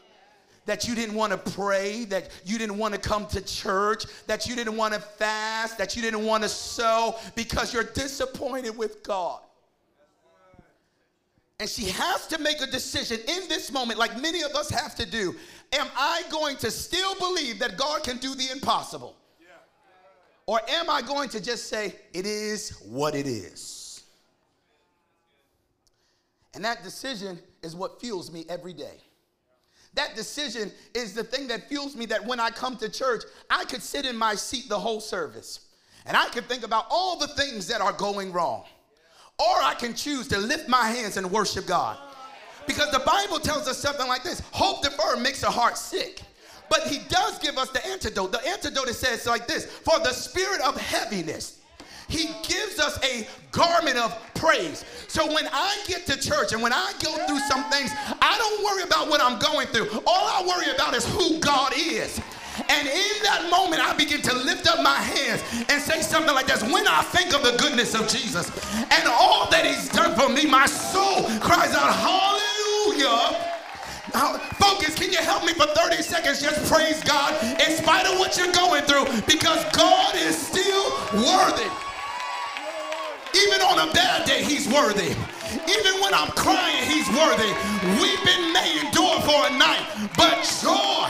That 0.65 0.87
you 0.87 0.95
didn't 0.95 1.15
want 1.15 1.31
to 1.31 1.51
pray, 1.51 2.05
that 2.05 2.29
you 2.45 2.57
didn't 2.57 2.77
want 2.77 2.93
to 2.93 2.99
come 2.99 3.27
to 3.27 3.41
church, 3.41 4.05
that 4.27 4.47
you 4.47 4.55
didn't 4.55 4.77
want 4.77 4.93
to 4.93 4.99
fast, 4.99 5.77
that 5.77 5.95
you 5.95 6.01
didn't 6.01 6.25
want 6.25 6.43
to 6.43 6.49
sow 6.49 7.17
because 7.35 7.73
you're 7.73 7.83
disappointed 7.83 8.77
with 8.77 9.03
God. 9.03 9.41
And 11.59 11.69
she 11.69 11.85
has 11.89 12.27
to 12.27 12.39
make 12.39 12.61
a 12.61 12.67
decision 12.67 13.19
in 13.27 13.47
this 13.47 13.71
moment, 13.71 13.99
like 13.99 14.19
many 14.21 14.41
of 14.41 14.51
us 14.55 14.69
have 14.69 14.95
to 14.95 15.05
do. 15.05 15.35
Am 15.73 15.87
I 15.97 16.23
going 16.29 16.57
to 16.57 16.71
still 16.71 17.15
believe 17.15 17.59
that 17.59 17.77
God 17.77 18.03
can 18.03 18.17
do 18.17 18.35
the 18.35 18.49
impossible? 18.51 19.15
Or 20.45 20.59
am 20.67 20.89
I 20.89 21.01
going 21.01 21.29
to 21.29 21.41
just 21.41 21.69
say, 21.69 21.95
it 22.13 22.25
is 22.25 22.81
what 22.85 23.15
it 23.15 23.27
is? 23.27 24.03
And 26.53 26.63
that 26.65 26.83
decision 26.83 27.39
is 27.61 27.75
what 27.75 27.99
fuels 27.99 28.31
me 28.31 28.45
every 28.49 28.73
day. 28.73 28.97
That 29.95 30.15
decision 30.15 30.71
is 30.93 31.13
the 31.13 31.23
thing 31.23 31.47
that 31.47 31.69
fuels 31.69 31.95
me 31.95 32.05
that 32.07 32.25
when 32.25 32.39
I 32.39 32.49
come 32.49 32.77
to 32.77 32.89
church, 32.89 33.23
I 33.49 33.65
could 33.65 33.83
sit 33.83 34.05
in 34.05 34.15
my 34.15 34.35
seat 34.35 34.67
the 34.69 34.79
whole 34.79 34.99
service 34.99 35.67
and 36.05 36.17
I 36.17 36.27
could 36.29 36.45
think 36.45 36.63
about 36.63 36.87
all 36.89 37.17
the 37.17 37.27
things 37.27 37.67
that 37.67 37.81
are 37.81 37.93
going 37.93 38.31
wrong. 38.31 38.63
Or 39.39 39.61
I 39.61 39.73
can 39.75 39.93
choose 39.93 40.27
to 40.29 40.37
lift 40.37 40.67
my 40.67 40.87
hands 40.87 41.17
and 41.17 41.31
worship 41.31 41.65
God. 41.65 41.97
Because 42.67 42.91
the 42.91 42.99
Bible 42.99 43.39
tells 43.39 43.67
us 43.67 43.77
something 43.77 44.07
like 44.07 44.23
this 44.23 44.41
hope 44.51 44.83
deferred 44.83 45.21
makes 45.21 45.41
the 45.41 45.49
heart 45.49 45.77
sick. 45.77 46.21
But 46.69 46.87
he 46.87 46.99
does 47.09 47.39
give 47.39 47.57
us 47.57 47.69
the 47.69 47.85
antidote. 47.85 48.31
The 48.31 48.45
antidote 48.47 48.87
it 48.87 48.95
says 48.95 49.25
like 49.25 49.47
this 49.47 49.65
for 49.65 49.99
the 49.99 50.11
spirit 50.11 50.61
of 50.61 50.79
heaviness. 50.79 51.59
He 52.13 52.29
gives 52.47 52.79
us 52.79 52.99
a 53.03 53.27
garment 53.51 53.97
of 53.97 54.15
praise. 54.35 54.85
So 55.07 55.25
when 55.33 55.47
I 55.51 55.75
get 55.87 56.05
to 56.05 56.19
church 56.19 56.53
and 56.53 56.61
when 56.61 56.71
I 56.71 56.93
go 57.03 57.09
through 57.25 57.39
some 57.49 57.63
things, 57.71 57.89
I 58.21 58.37
don't 58.37 58.63
worry 58.63 58.83
about 58.83 59.09
what 59.09 59.19
I'm 59.19 59.39
going 59.39 59.65
through. 59.67 59.89
All 60.05 60.27
I 60.29 60.45
worry 60.47 60.71
about 60.75 60.93
is 60.93 61.07
who 61.07 61.39
God 61.39 61.73
is. 61.75 62.21
And 62.69 62.87
in 62.87 63.15
that 63.23 63.47
moment, 63.49 63.81
I 63.81 63.97
begin 63.97 64.21
to 64.21 64.35
lift 64.35 64.67
up 64.67 64.83
my 64.83 64.93
hands 64.93 65.41
and 65.69 65.81
say 65.81 66.01
something 66.01 66.35
like 66.35 66.45
this 66.45 66.61
When 66.61 66.87
I 66.87 67.01
think 67.01 67.33
of 67.33 67.41
the 67.41 67.57
goodness 67.57 67.95
of 67.95 68.07
Jesus 68.07 68.45
and 68.77 69.09
all 69.09 69.49
that 69.49 69.65
He's 69.65 69.89
done 69.89 70.13
for 70.13 70.29
me, 70.29 70.45
my 70.45 70.67
soul 70.67 71.25
cries 71.41 71.73
out, 71.73 71.89
Hallelujah. 71.97 73.49
Focus, 74.61 74.93
can 74.93 75.11
you 75.11 75.17
help 75.17 75.43
me 75.45 75.53
for 75.53 75.65
30 75.65 76.03
seconds? 76.03 76.39
Just 76.39 76.71
praise 76.71 77.01
God 77.03 77.33
in 77.59 77.75
spite 77.75 78.05
of 78.05 78.19
what 78.19 78.37
you're 78.37 78.53
going 78.53 78.83
through 78.83 79.05
because 79.25 79.65
God 79.73 80.13
is 80.13 80.37
still 80.37 80.91
worthy. 81.13 81.69
Even 83.35 83.61
on 83.61 83.89
a 83.89 83.93
bad 83.93 84.25
day, 84.25 84.43
He's 84.43 84.67
worthy. 84.67 85.15
Even 85.67 86.01
when 86.01 86.13
I'm 86.13 86.29
crying, 86.31 86.83
He's 86.89 87.07
worthy. 87.09 87.51
Weeping 88.01 88.53
may 88.53 88.79
endure 88.85 89.19
for 89.21 89.47
a 89.47 89.57
night, 89.57 89.85
but 90.17 90.41
joy 90.61 91.09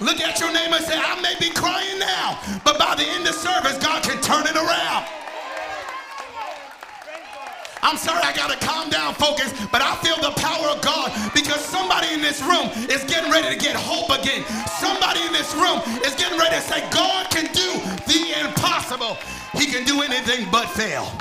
Look 0.00 0.18
at 0.22 0.40
your 0.40 0.50
neighbor 0.50 0.76
and 0.76 0.84
say, 0.84 0.96
I 0.96 1.20
may 1.20 1.36
be 1.38 1.52
crying 1.52 1.98
now, 1.98 2.40
but 2.64 2.78
by 2.78 2.94
the 2.96 3.04
end 3.04 3.28
of 3.28 3.34
service, 3.34 3.76
God 3.84 4.02
can 4.02 4.16
turn 4.22 4.48
it 4.48 4.56
around. 4.56 5.04
I'm 7.82 7.98
sorry, 7.98 8.20
I 8.24 8.32
gotta 8.34 8.56
calm 8.64 8.88
down, 8.88 9.12
focus, 9.14 9.52
but 9.70 9.82
I 9.82 9.96
feel 10.00 10.16
the 10.16 10.32
power 10.40 10.72
of 10.72 10.80
God 10.80 11.12
because 11.34 11.60
somebody 11.60 12.14
in 12.14 12.22
this 12.22 12.40
room 12.40 12.72
is 12.88 13.04
getting 13.04 13.30
ready 13.30 13.52
to 13.52 13.60
get 13.60 13.76
hope 13.76 14.08
again. 14.08 14.44
Somebody 14.80 15.20
in 15.20 15.32
this 15.32 15.52
room 15.54 15.80
is 16.00 16.14
getting 16.16 16.38
ready 16.38 16.56
to 16.56 16.62
say, 16.62 16.80
God 16.90 17.28
can 17.28 17.44
do 17.52 17.68
the 18.08 18.40
impossible. 18.40 19.18
He 19.52 19.66
can 19.66 19.84
do 19.84 20.00
anything 20.00 20.48
but 20.50 20.68
fail. 20.70 21.12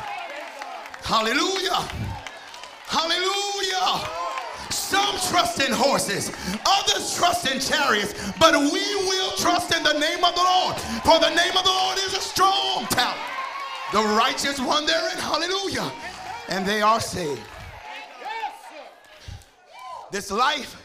Hallelujah. 1.09 1.89
Hallelujah. 2.85 4.07
Some 4.69 5.17
trust 5.31 5.59
in 5.59 5.71
horses, 5.71 6.31
others 6.67 7.15
trust 7.15 7.49
in 7.49 7.59
chariots, 7.59 8.13
but 8.39 8.53
we 8.55 8.95
will 9.09 9.31
trust 9.31 9.75
in 9.75 9.81
the 9.81 9.93
name 9.93 10.23
of 10.23 10.35
the 10.35 10.41
Lord. 10.41 10.75
For 11.03 11.19
the 11.19 11.33
name 11.33 11.57
of 11.57 11.63
the 11.63 11.71
Lord 11.71 11.97
is 11.97 12.13
a 12.13 12.21
strong 12.21 12.85
tower. 12.91 13.17
The 13.91 14.03
righteous 14.03 14.59
run 14.59 14.85
therein, 14.85 15.17
hallelujah, 15.17 15.91
and 16.47 16.63
they 16.63 16.83
are 16.83 16.99
saved. 16.99 17.41
This 20.11 20.29
life 20.29 20.75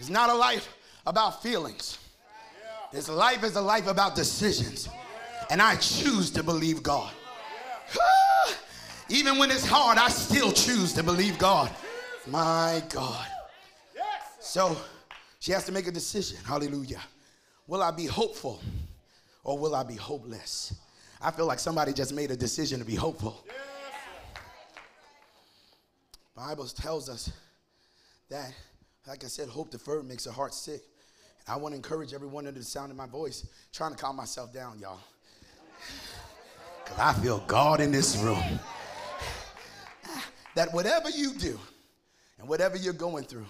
is 0.00 0.08
not 0.08 0.30
a 0.30 0.34
life 0.34 0.74
about 1.06 1.42
feelings. 1.42 1.98
This 2.92 3.10
life 3.10 3.44
is 3.44 3.56
a 3.56 3.60
life 3.60 3.88
about 3.88 4.14
decisions. 4.14 4.88
And 5.50 5.60
I 5.60 5.76
choose 5.76 6.30
to 6.30 6.42
believe 6.42 6.82
God. 6.82 7.12
Ah, 7.94 8.54
Even 9.08 9.38
when 9.38 9.50
it's 9.50 9.66
hard, 9.66 9.98
I 9.98 10.08
still 10.08 10.50
choose 10.52 10.92
to 10.94 11.02
believe 11.02 11.38
God. 11.38 11.70
My 12.26 12.82
God. 12.88 13.26
So 14.40 14.76
she 15.38 15.52
has 15.52 15.64
to 15.66 15.72
make 15.72 15.86
a 15.86 15.92
decision. 15.92 16.38
Hallelujah. 16.44 17.00
Will 17.66 17.82
I 17.82 17.90
be 17.90 18.06
hopeful 18.06 18.60
or 19.44 19.58
will 19.58 19.74
I 19.74 19.84
be 19.84 19.94
hopeless? 19.94 20.74
I 21.20 21.30
feel 21.30 21.46
like 21.46 21.58
somebody 21.58 21.92
just 21.92 22.12
made 22.12 22.30
a 22.30 22.36
decision 22.36 22.78
to 22.80 22.84
be 22.84 22.94
hopeful. 22.94 23.44
Bible 26.34 26.66
tells 26.66 27.08
us 27.08 27.30
that, 28.28 28.52
like 29.06 29.24
I 29.24 29.28
said, 29.28 29.48
hope 29.48 29.70
deferred 29.70 30.06
makes 30.06 30.24
the 30.24 30.32
heart 30.32 30.52
sick. 30.52 30.82
I 31.48 31.56
want 31.56 31.72
to 31.72 31.76
encourage 31.76 32.12
everyone 32.12 32.46
under 32.46 32.58
the 32.58 32.66
sound 32.66 32.90
of 32.90 32.96
my 32.96 33.06
voice, 33.06 33.46
trying 33.72 33.92
to 33.92 33.96
calm 33.96 34.16
myself 34.16 34.52
down, 34.52 34.78
y'all. 34.78 34.98
Because 36.84 36.98
I 36.98 37.12
feel 37.14 37.38
God 37.46 37.80
in 37.80 37.92
this 37.92 38.16
room. 38.18 38.60
That 40.56 40.72
whatever 40.72 41.10
you 41.10 41.34
do 41.34 41.60
and 42.38 42.48
whatever 42.48 42.78
you're 42.78 42.94
going 42.94 43.24
through, 43.24 43.44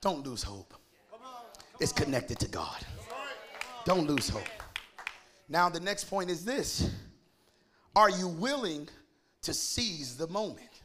don't 0.00 0.24
lose 0.24 0.44
hope. 0.44 0.74
It's 1.80 1.90
connected 1.90 2.38
to 2.38 2.48
God. 2.48 2.86
Don't 3.84 4.06
lose 4.06 4.28
hope. 4.28 4.48
Now, 5.48 5.68
the 5.68 5.80
next 5.80 6.04
point 6.04 6.30
is 6.30 6.44
this 6.44 6.88
Are 7.96 8.08
you 8.08 8.28
willing 8.28 8.88
to 9.42 9.52
seize 9.52 10.16
the 10.16 10.28
moment? 10.28 10.82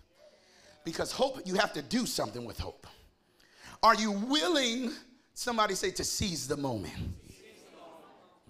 Because 0.84 1.12
hope, 1.12 1.40
you 1.46 1.54
have 1.54 1.74
to 1.74 1.84
do 1.84 2.08
something 2.08 2.44
with 2.44 2.60
hope. 2.60 2.88
Are 3.84 3.94
you 3.94 4.12
willing, 4.12 4.92
somebody 5.36 5.76
say, 5.76 5.92
to 5.92 6.04
seize 6.04 6.48
the 6.48 6.58
moment? 6.58 6.94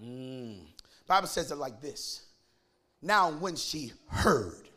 Mm. 0.02 0.60
Bible 1.06 1.28
says 1.28 1.50
it 1.50 1.56
like 1.56 1.82
this. 1.82 2.22
Now, 3.02 3.32
when 3.32 3.54
she 3.54 3.92
heard 4.08 4.70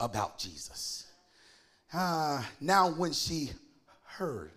about 0.00 0.38
Jesus, 0.38 1.05
uh, 1.92 2.42
now 2.60 2.90
when 2.90 3.12
she 3.12 3.50
heard 4.04 4.50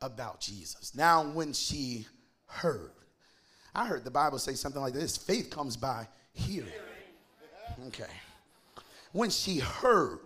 about 0.00 0.40
Jesus. 0.40 0.94
Now, 0.94 1.24
when 1.24 1.52
she 1.52 2.06
heard, 2.46 2.90
I 3.74 3.86
heard 3.86 4.04
the 4.04 4.10
Bible 4.10 4.38
say 4.38 4.54
something 4.54 4.82
like 4.82 4.94
this 4.94 5.16
faith 5.16 5.50
comes 5.50 5.76
by 5.76 6.06
hearing. 6.32 6.68
Okay. 7.88 8.04
When 9.12 9.30
she 9.30 9.58
heard, 9.58 10.20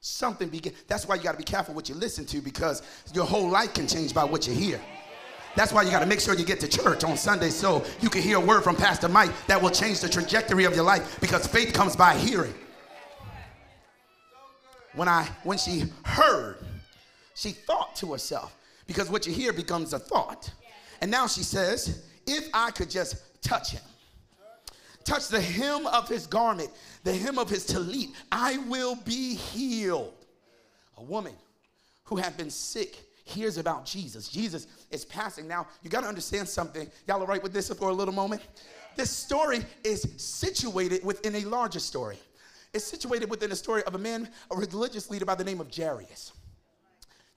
something 0.00 0.48
began. 0.48 0.72
That's 0.86 1.06
why 1.06 1.16
you 1.16 1.22
got 1.22 1.32
to 1.32 1.38
be 1.38 1.44
careful 1.44 1.74
what 1.74 1.88
you 1.88 1.94
listen 1.94 2.24
to 2.26 2.40
because 2.40 2.82
your 3.12 3.24
whole 3.24 3.48
life 3.48 3.74
can 3.74 3.86
change 3.86 4.14
by 4.14 4.24
what 4.24 4.46
you 4.46 4.54
hear. 4.54 4.80
That's 5.56 5.72
why 5.72 5.82
you 5.82 5.90
got 5.90 6.00
to 6.00 6.06
make 6.06 6.20
sure 6.20 6.34
you 6.34 6.44
get 6.44 6.60
to 6.60 6.68
church 6.68 7.04
on 7.04 7.16
Sunday 7.16 7.50
so 7.50 7.84
you 8.00 8.08
can 8.08 8.22
hear 8.22 8.36
a 8.36 8.40
word 8.40 8.62
from 8.62 8.76
Pastor 8.76 9.08
Mike 9.08 9.30
that 9.48 9.60
will 9.60 9.70
change 9.70 10.00
the 10.00 10.08
trajectory 10.08 10.64
of 10.64 10.74
your 10.74 10.84
life 10.84 11.18
because 11.20 11.46
faith 11.46 11.72
comes 11.72 11.96
by 11.96 12.14
hearing. 12.14 12.54
When 14.94 15.08
I 15.08 15.28
when 15.44 15.58
she 15.58 15.84
heard, 16.04 16.56
she 17.34 17.50
thought 17.50 17.94
to 17.96 18.12
herself, 18.12 18.56
because 18.86 19.10
what 19.10 19.26
you 19.26 19.32
hear 19.32 19.52
becomes 19.52 19.92
a 19.92 19.98
thought. 19.98 20.50
And 21.00 21.10
now 21.10 21.26
she 21.26 21.42
says, 21.42 22.04
if 22.26 22.48
I 22.52 22.70
could 22.72 22.90
just 22.90 23.42
touch 23.42 23.70
him, 23.70 23.82
touch 25.04 25.28
the 25.28 25.40
hem 25.40 25.86
of 25.86 26.08
his 26.08 26.26
garment, 26.26 26.70
the 27.04 27.14
hem 27.14 27.38
of 27.38 27.48
his 27.48 27.66
tallit, 27.66 28.08
I 28.32 28.58
will 28.58 28.96
be 28.96 29.34
healed. 29.34 30.14
A 30.96 31.02
woman 31.02 31.34
who 32.04 32.16
had 32.16 32.36
been 32.36 32.50
sick 32.50 32.96
hears 33.24 33.58
about 33.58 33.84
Jesus. 33.84 34.28
Jesus 34.28 34.66
is 34.90 35.04
passing. 35.04 35.46
Now, 35.46 35.68
you 35.82 35.90
got 35.90 36.00
to 36.00 36.08
understand 36.08 36.48
something. 36.48 36.90
Y'all 37.06 37.22
are 37.22 37.26
right 37.26 37.42
with 37.42 37.52
this 37.52 37.68
for 37.72 37.90
a 37.90 37.92
little 37.92 38.14
moment? 38.14 38.42
This 38.96 39.10
story 39.10 39.64
is 39.84 40.02
situated 40.16 41.04
within 41.04 41.36
a 41.36 41.44
larger 41.44 41.78
story. 41.78 42.18
It's 42.74 42.84
situated 42.84 43.30
within 43.30 43.52
a 43.52 43.56
story 43.56 43.82
of 43.84 43.94
a 43.94 43.98
man, 43.98 44.28
a 44.50 44.56
religious 44.56 45.10
leader 45.10 45.24
by 45.24 45.34
the 45.34 45.44
name 45.44 45.60
of 45.60 45.74
Jairus. 45.74 46.32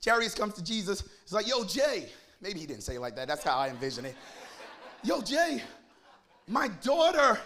Jairus 0.03 0.33
comes 0.33 0.55
to 0.55 0.63
Jesus. 0.63 1.03
He's 1.23 1.33
like, 1.33 1.47
Yo, 1.47 1.63
Jay. 1.63 2.09
Maybe 2.41 2.59
he 2.59 2.65
didn't 2.65 2.81
say 2.81 2.95
it 2.95 2.99
like 2.99 3.15
that. 3.15 3.27
That's 3.27 3.43
how 3.43 3.57
I 3.57 3.69
envision 3.69 4.05
it. 4.05 4.15
Yo, 5.03 5.21
Jay, 5.21 5.61
my 6.47 6.67
daughter 6.83 7.39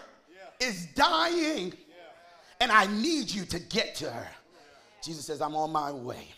is 0.58 0.86
dying, 0.94 1.72
and 2.60 2.72
I 2.72 2.86
need 2.86 3.30
you 3.30 3.44
to 3.44 3.58
get 3.58 3.94
to 3.96 4.10
her. 4.10 4.28
Jesus 5.02 5.26
says, 5.26 5.40
I'm 5.40 5.54
on 5.54 5.70
my 5.70 5.92
way. 5.92 6.28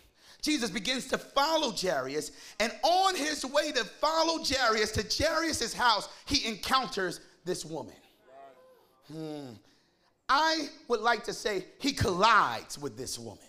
Jesus 0.42 0.70
begins 0.70 1.06
to 1.08 1.18
follow 1.18 1.72
Jairus, 1.72 2.32
and 2.60 2.72
on 2.82 3.16
his 3.16 3.44
way 3.44 3.72
to 3.72 3.84
follow 3.84 4.42
Jairus 4.42 4.92
to 4.92 5.24
Jairus' 5.24 5.72
house, 5.72 6.08
he 6.26 6.46
encounters 6.46 7.20
this 7.44 7.64
woman. 7.64 7.94
Hmm. 9.12 9.50
I 10.28 10.68
would 10.88 11.00
like 11.00 11.24
to 11.24 11.32
say 11.32 11.64
he 11.78 11.92
collides 11.92 12.78
with 12.78 12.96
this 12.96 13.18
woman. 13.18 13.44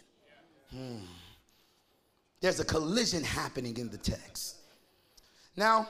Hmm. 0.71 1.00
There's 2.41 2.59
a 2.59 2.65
collision 2.65 3.24
happening 3.24 3.77
in 3.77 3.89
the 3.89 3.98
text. 3.98 4.57
Now, 5.57 5.89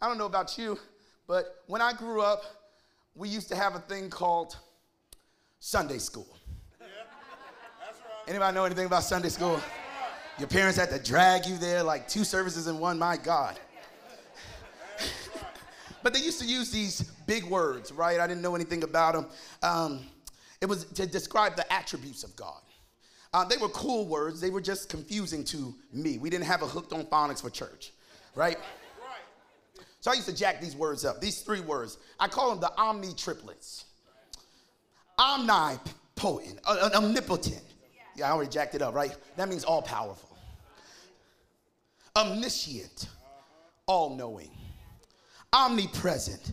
I 0.00 0.08
don't 0.08 0.16
know 0.16 0.26
about 0.26 0.56
you, 0.56 0.78
but 1.26 1.62
when 1.66 1.82
I 1.82 1.92
grew 1.92 2.22
up, 2.22 2.42
we 3.14 3.28
used 3.28 3.48
to 3.48 3.56
have 3.56 3.74
a 3.74 3.80
thing 3.80 4.08
called 4.08 4.56
Sunday 5.58 5.98
school. 5.98 6.26
Anybody 8.26 8.54
know 8.54 8.64
anything 8.64 8.86
about 8.86 9.02
Sunday 9.02 9.28
school? 9.28 9.60
Your 10.38 10.48
parents 10.48 10.78
had 10.78 10.88
to 10.90 10.98
drag 10.98 11.44
you 11.44 11.58
there 11.58 11.82
like 11.82 12.08
two 12.08 12.24
services 12.24 12.66
in 12.66 12.78
one, 12.78 12.98
my 12.98 13.18
God. 13.18 13.58
but 16.02 16.14
they 16.14 16.20
used 16.20 16.40
to 16.40 16.46
use 16.46 16.70
these 16.70 17.02
big 17.26 17.44
words, 17.44 17.92
right? 17.92 18.20
I 18.20 18.26
didn't 18.26 18.40
know 18.40 18.54
anything 18.54 18.84
about 18.84 19.14
them. 19.14 19.26
Um, 19.62 20.06
it 20.60 20.66
was 20.66 20.84
to 20.84 21.06
describe 21.06 21.56
the 21.56 21.70
attributes 21.72 22.24
of 22.24 22.34
God. 22.36 22.60
Uh, 23.32 23.44
they 23.44 23.56
were 23.56 23.68
cool 23.68 24.06
words, 24.06 24.40
they 24.40 24.50
were 24.50 24.60
just 24.60 24.88
confusing 24.88 25.44
to 25.44 25.74
me. 25.92 26.18
We 26.18 26.30
didn't 26.30 26.46
have 26.46 26.62
a 26.62 26.66
hooked 26.66 26.92
on 26.92 27.04
phonics 27.04 27.40
for 27.40 27.50
church, 27.50 27.92
right? 28.34 28.58
So 30.00 30.10
I 30.10 30.14
used 30.14 30.28
to 30.28 30.34
jack 30.34 30.60
these 30.60 30.74
words 30.74 31.04
up, 31.04 31.20
these 31.20 31.42
three 31.42 31.60
words. 31.60 31.98
I 32.18 32.26
call 32.26 32.50
them 32.50 32.60
the 32.60 32.72
omni 32.76 33.12
triplets 33.16 33.84
omnipotent, 35.20 36.58
uh, 36.66 36.90
omnipotent. 36.94 37.62
Yeah, 38.16 38.28
I 38.28 38.32
already 38.32 38.50
jacked 38.50 38.74
it 38.74 38.82
up, 38.82 38.94
right? 38.94 39.14
That 39.36 39.48
means 39.48 39.64
all 39.64 39.82
powerful 39.82 40.28
omniscient, 42.16 43.08
all 43.86 44.16
knowing, 44.16 44.50
omnipresent, 45.52 46.52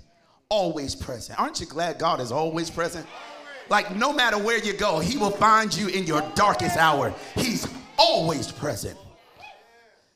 always 0.50 0.96
present. 0.96 1.40
Aren't 1.40 1.60
you 1.60 1.66
glad 1.66 1.98
God 1.98 2.22
is 2.22 2.32
always 2.32 2.70
present? 2.70 3.08
Like, 3.70 3.96
no 3.96 4.14
matter 4.14 4.38
where 4.38 4.64
you 4.64 4.74
go, 4.74 5.00
He 5.00 5.18
will 5.18 5.32
find 5.32 5.76
you 5.76 5.88
in 5.88 6.06
your 6.06 6.22
darkest 6.36 6.78
hour. 6.78 7.14
He's 7.36 7.68
always 7.98 8.52
present. 8.52 8.98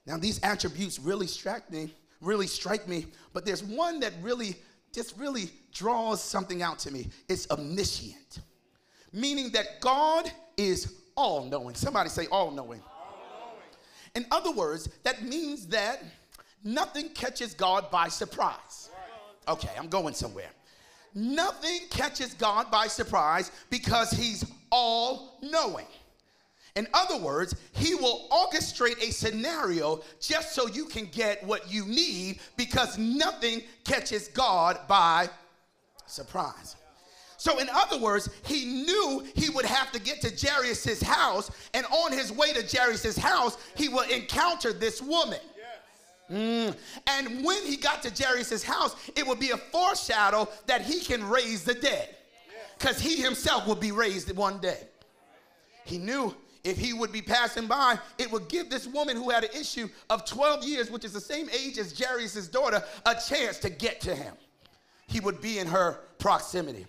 Now, 0.05 0.17
these 0.17 0.39
attributes 0.43 1.00
really 1.00 1.27
strike 1.27 1.70
me, 1.72 1.93
really 2.22 2.48
strike 2.48 2.88
me, 2.88 3.08
but 3.34 3.46
there's 3.46 3.63
one 3.63 4.00
that 4.00 4.13
really, 4.22 4.55
just 4.93 5.17
really 5.17 5.50
draws 5.74 6.24
something 6.24 6.62
out 6.62 6.79
to 6.79 6.91
me. 6.91 7.10
It's 7.29 7.50
omniscient, 7.51 8.39
meaning 9.13 9.51
that 9.51 9.79
God 9.79 10.31
is 10.58 10.96
all 11.15 11.46
knowing. 11.46 11.75
Somebody 11.75 12.10
say 12.10 12.27
all 12.27 12.51
knowing. 12.51 12.81
In 14.15 14.25
other 14.31 14.51
words, 14.51 14.89
that 15.03 15.24
means 15.24 15.67
that 15.67 16.03
nothing 16.63 17.10
catches 17.10 17.53
God 17.53 17.89
by 17.91 18.08
surprise. 18.08 18.89
Okay, 19.48 19.70
I'm 19.77 19.87
going 19.87 20.14
somewhere. 20.14 20.50
Nothing 21.13 21.79
catches 21.89 22.33
God 22.33 22.71
by 22.71 22.87
surprise 22.87 23.51
because 23.69 24.11
he's 24.11 24.45
all 24.71 25.37
knowing. 25.41 25.87
In 26.75 26.87
other 26.93 27.17
words, 27.17 27.53
he 27.74 27.95
will 27.95 28.29
orchestrate 28.31 29.01
a 29.01 29.11
scenario 29.11 30.01
just 30.21 30.53
so 30.53 30.67
you 30.67 30.85
can 30.85 31.05
get 31.05 31.43
what 31.45 31.71
you 31.71 31.85
need 31.85 32.39
because 32.55 32.97
nothing 32.97 33.61
catches 33.83 34.29
God 34.29 34.79
by 34.87 35.29
surprise. 36.05 36.77
So, 37.35 37.57
in 37.59 37.67
other 37.74 37.97
words, 37.97 38.29
he 38.45 38.65
knew 38.65 39.25
he 39.35 39.50
would 39.50 39.65
have 39.65 39.91
to 39.93 40.00
get 40.00 40.21
to 40.21 40.29
Jairus' 40.29 41.01
house, 41.01 41.50
and 41.74 41.87
on 41.87 42.11
his 42.11 42.31
way 42.31 42.53
to 42.53 42.61
Jairus' 42.61 43.17
house, 43.17 43.57
he 43.75 43.89
will 43.89 44.07
encounter 44.09 44.71
this 44.71 45.01
woman. 45.01 45.39
Mm. 46.31 46.75
And 47.07 47.44
when 47.44 47.65
he 47.65 47.75
got 47.75 48.01
to 48.03 48.24
Jairus' 48.24 48.63
house, 48.63 48.96
it 49.15 49.27
would 49.27 49.39
be 49.39 49.51
a 49.51 49.57
foreshadow 49.57 50.48
that 50.67 50.81
he 50.81 51.01
can 51.01 51.27
raise 51.27 51.63
the 51.63 51.74
dead. 51.74 52.15
Because 52.77 53.00
he 53.00 53.17
himself 53.17 53.67
will 53.67 53.75
be 53.75 53.91
raised 53.91 54.35
one 54.35 54.59
day. 54.59 54.87
He 55.85 55.98
knew 55.98 56.35
if 56.63 56.77
he 56.77 56.94
would 56.94 57.11
be 57.11 57.22
passing 57.22 57.67
by, 57.67 58.00
it 58.17 58.31
would 58.31 58.48
give 58.48 58.70
this 58.70 58.87
woman 58.87 59.15
who 59.17 59.29
had 59.29 59.44
an 59.44 59.50
issue 59.59 59.89
of 60.09 60.25
12 60.25 60.63
years, 60.63 60.91
which 60.91 61.03
is 61.03 61.13
the 61.13 61.22
same 61.22 61.50
age 61.50 61.77
as 61.77 61.98
Jairus' 61.98 62.48
daughter, 62.48 62.83
a 63.05 63.15
chance 63.15 63.57
to 63.59 63.70
get 63.70 64.00
to 64.01 64.15
him. 64.15 64.33
He 65.07 65.20
would 65.20 65.41
be 65.41 65.59
in 65.59 65.67
her 65.67 66.00
proximity. 66.17 66.85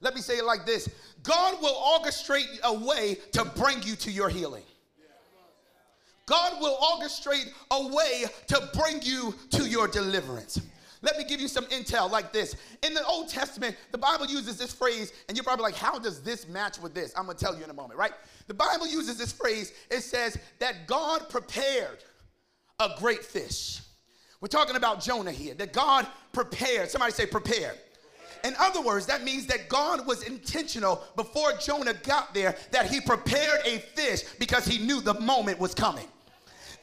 Let 0.00 0.14
me 0.14 0.20
say 0.20 0.38
it 0.38 0.44
like 0.44 0.66
this 0.66 0.88
God 1.22 1.60
will 1.62 1.74
orchestrate 1.74 2.60
a 2.64 2.74
way 2.74 3.16
to 3.32 3.44
bring 3.44 3.82
you 3.82 3.96
to 3.96 4.10
your 4.10 4.28
healing. 4.28 4.64
God 6.26 6.60
will 6.60 6.76
orchestrate 6.76 7.52
a 7.70 7.88
way 7.88 8.24
to 8.48 8.68
bring 8.74 9.02
you 9.02 9.34
to 9.50 9.68
your 9.68 9.88
deliverance. 9.88 10.60
Let 11.02 11.18
me 11.18 11.24
give 11.24 11.40
you 11.40 11.48
some 11.48 11.64
intel 11.66 12.08
like 12.10 12.32
this. 12.32 12.54
In 12.84 12.94
the 12.94 13.04
Old 13.04 13.28
Testament, 13.28 13.76
the 13.90 13.98
Bible 13.98 14.26
uses 14.26 14.56
this 14.56 14.72
phrase, 14.72 15.12
and 15.28 15.36
you're 15.36 15.42
probably 15.42 15.64
like, 15.64 15.74
how 15.74 15.98
does 15.98 16.22
this 16.22 16.48
match 16.48 16.78
with 16.78 16.94
this? 16.94 17.12
I'm 17.16 17.26
gonna 17.26 17.36
tell 17.36 17.56
you 17.56 17.64
in 17.64 17.70
a 17.70 17.74
moment, 17.74 17.98
right? 17.98 18.12
The 18.46 18.54
Bible 18.54 18.86
uses 18.86 19.18
this 19.18 19.32
phrase, 19.32 19.72
it 19.90 20.02
says 20.02 20.38
that 20.60 20.86
God 20.86 21.28
prepared 21.28 22.04
a 22.78 22.90
great 22.98 23.24
fish. 23.24 23.80
We're 24.40 24.48
talking 24.48 24.76
about 24.76 25.00
Jonah 25.00 25.32
here, 25.32 25.54
that 25.54 25.72
God 25.72 26.06
prepared. 26.32 26.88
Somebody 26.88 27.12
say, 27.12 27.26
prepared 27.26 27.78
in 28.44 28.54
other 28.58 28.82
words, 28.82 29.06
that 29.06 29.22
means 29.22 29.46
that 29.46 29.68
God 29.68 30.06
was 30.06 30.22
intentional 30.24 31.04
before 31.16 31.52
Jonah 31.60 31.94
got 31.94 32.34
there 32.34 32.56
that 32.70 32.90
he 32.90 33.00
prepared 33.00 33.60
a 33.64 33.78
fish 33.78 34.22
because 34.38 34.64
he 34.64 34.84
knew 34.84 35.00
the 35.00 35.18
moment 35.20 35.58
was 35.58 35.74
coming. 35.74 36.06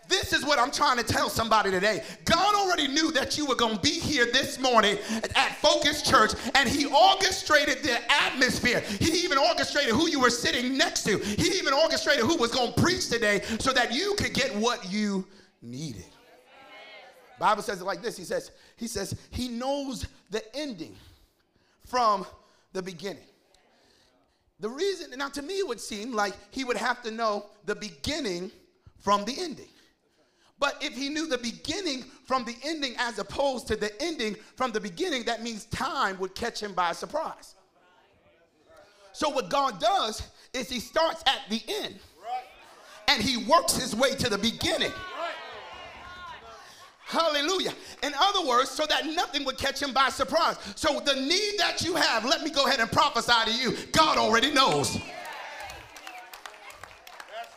This 0.09 0.33
is 0.33 0.43
what 0.43 0.57
I'm 0.57 0.71
trying 0.71 0.97
to 0.97 1.03
tell 1.03 1.29
somebody 1.29 1.69
today. 1.69 2.03
God 2.25 2.55
already 2.55 2.87
knew 2.87 3.11
that 3.11 3.37
you 3.37 3.45
were 3.45 3.55
going 3.55 3.75
to 3.75 3.81
be 3.81 3.91
here 3.91 4.25
this 4.25 4.59
morning 4.59 4.97
at 5.35 5.55
Focus 5.61 6.01
Church, 6.01 6.31
and 6.55 6.67
He 6.67 6.87
orchestrated 6.87 7.83
the 7.83 7.99
atmosphere. 8.11 8.79
He 8.79 9.23
even 9.23 9.37
orchestrated 9.37 9.93
who 9.93 10.09
you 10.09 10.19
were 10.19 10.31
sitting 10.31 10.75
next 10.75 11.03
to. 11.03 11.19
He 11.19 11.59
even 11.59 11.73
orchestrated 11.73 12.25
who 12.25 12.37
was 12.37 12.51
going 12.51 12.73
to 12.73 12.81
preach 12.81 13.07
today 13.07 13.41
so 13.59 13.71
that 13.71 13.93
you 13.93 14.15
could 14.17 14.33
get 14.33 14.53
what 14.55 14.91
you 14.91 15.27
needed. 15.61 16.05
Bible 17.39 17.61
says 17.61 17.79
it 17.79 17.85
like 17.85 18.01
this. 18.01 18.17
He 18.17 18.23
says, 18.23 18.49
He 18.77 18.87
says, 18.87 19.15
He 19.29 19.47
knows 19.47 20.07
the 20.31 20.43
ending 20.55 20.95
from 21.89 22.25
the 22.73 22.81
beginning. 22.81 23.23
The 24.59 24.69
reason, 24.69 25.17
now 25.17 25.29
to 25.29 25.41
me, 25.41 25.55
it 25.55 25.67
would 25.67 25.79
seem 25.79 26.13
like 26.13 26.33
he 26.51 26.63
would 26.63 26.77
have 26.77 27.01
to 27.03 27.11
know 27.11 27.47
the 27.65 27.75
beginning 27.75 28.51
from 28.99 29.25
the 29.25 29.35
ending. 29.39 29.67
But 30.59 30.75
if 30.81 30.93
he 30.93 31.07
knew 31.07 31.27
the 31.27 31.37
beginning 31.37 32.03
from 32.25 32.43
the 32.43 32.55
ending 32.63 32.93
as 32.97 33.17
opposed 33.17 33.67
to 33.67 33.77
the 33.77 33.91
ending 34.01 34.35
from 34.57 34.71
the 34.73 34.79
beginning, 34.81 35.23
that 35.23 35.41
means 35.41 35.65
time 35.65 36.19
would 36.19 36.35
catch 36.35 36.61
him 36.61 36.73
by 36.73 36.91
surprise. 36.91 37.55
So, 39.13 39.29
what 39.29 39.49
God 39.49 39.79
does 39.79 40.21
is 40.53 40.69
he 40.69 40.79
starts 40.79 41.23
at 41.25 41.39
the 41.49 41.61
end 41.67 41.99
and 43.07 43.23
he 43.23 43.37
works 43.45 43.75
his 43.75 43.95
way 43.95 44.11
to 44.15 44.29
the 44.29 44.37
beginning. 44.37 44.91
Hallelujah. 47.09 47.73
In 48.03 48.13
other 48.19 48.47
words, 48.47 48.69
so 48.69 48.85
that 48.85 49.07
nothing 49.07 49.43
would 49.43 49.57
catch 49.57 49.81
him 49.81 49.93
by 49.93 50.09
surprise. 50.09 50.57
So 50.75 50.99
the 50.99 51.15
need 51.15 51.53
that 51.57 51.81
you 51.81 51.95
have, 51.95 52.23
let 52.23 52.43
me 52.43 52.51
go 52.51 52.67
ahead 52.67 52.79
and 52.79 52.91
prophesy 52.91 53.33
to 53.45 53.51
you. 53.51 53.75
God 53.91 54.19
already 54.19 54.51
knows. 54.51 54.95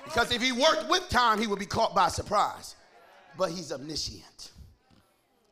Because 0.04 0.32
if 0.32 0.40
he 0.40 0.52
worked 0.52 0.88
with 0.88 1.06
time, 1.10 1.38
he 1.38 1.46
would 1.46 1.58
be 1.58 1.66
caught 1.66 1.94
by 1.94 2.08
surprise. 2.08 2.76
But 3.36 3.50
he's 3.50 3.72
omniscient, 3.72 4.52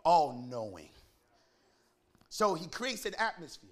all 0.03 0.47
knowing. 0.49 0.89
So 2.31 2.55
he 2.55 2.69
creates 2.69 3.05
an 3.05 3.15
atmosphere. 3.19 3.69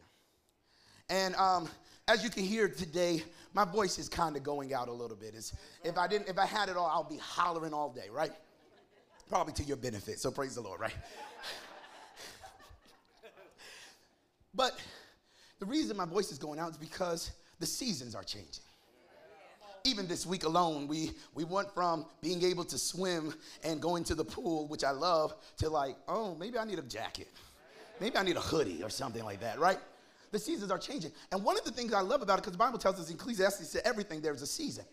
And 1.09 1.35
um, 1.37 1.71
as 2.07 2.23
you 2.23 2.29
can 2.29 2.45
hear 2.45 2.69
today, 2.69 3.23
my 3.55 3.64
voice 3.64 3.99
is 3.99 4.11
kind 4.11 4.37
of 4.37 4.43
going 4.43 4.75
out 4.75 4.88
a 4.88 4.93
little 4.93 5.17
bit. 5.17 5.33
It's, 5.35 5.55
if 5.85 5.97
I 5.97 6.07
didn't, 6.07 6.29
if 6.29 6.38
I 6.38 6.45
had 6.45 6.69
it 6.69 6.77
all, 6.77 6.87
I'll 6.87 7.03
be 7.03 7.17
hollering 7.17 7.73
all 7.73 7.88
day, 7.88 8.09
right? 8.12 8.33
Probably 9.29 9.53
to 9.55 9.62
your 9.62 9.77
benefit. 9.77 10.19
So 10.19 10.31
praise 10.31 10.55
the 10.55 10.61
Lord, 10.61 10.81
right? 10.81 10.95
but 14.55 14.79
the 15.59 15.67
reason 15.67 15.97
my 15.97 16.07
voice 16.07 16.33
is 16.33 16.38
going 16.38 16.59
out 16.59 16.71
is 16.71 16.77
because 16.77 17.33
the 17.59 17.67
seasons 17.67 18.14
are 18.14 18.23
changing. 18.23 18.62
even 19.85 20.07
this 20.07 20.25
week 20.25 20.45
alone, 20.45 20.87
we, 20.88 21.12
we 21.35 21.45
went 21.45 21.73
from 21.75 22.07
being 22.21 22.43
able 22.43 22.64
to 22.64 22.79
swim 22.79 23.35
and 23.64 23.81
going 23.81 24.05
to 24.05 24.14
the 24.14 24.25
pool, 24.25 24.67
which 24.69 24.85
I 24.85 24.91
love, 24.91 25.35
to 25.59 25.69
like, 25.69 25.97
oh, 26.09 26.35
maybe 26.37 26.59
I 26.59 26.64
need 26.64 26.79
a 26.79 26.83
jacket. 26.83 27.29
Maybe 28.01 28.17
I 28.17 28.23
need 28.23 28.37
a 28.37 28.41
hoodie 28.41 28.83
or 28.83 28.91
something 28.91 29.25
like 29.25 29.41
that, 29.41 29.59
right? 29.59 29.79
The 30.31 30.38
seasons 30.38 30.71
are 30.71 30.79
changing. 30.79 31.12
And 31.33 31.43
one 31.43 31.59
of 31.59 31.64
the 31.64 31.71
things 31.71 31.93
I 31.93 32.01
love 32.01 32.23
about 32.23 32.38
it, 32.38 32.43
because 32.43 32.53
the 32.53 32.59
Bible 32.59 32.79
tells 32.79 33.01
us 33.01 33.09
in 33.09 33.17
Ecclesiastes 33.17 33.73
that 33.73 33.87
everything 33.87 34.21
there's 34.21 34.43
a 34.43 34.47
season. 34.47 34.85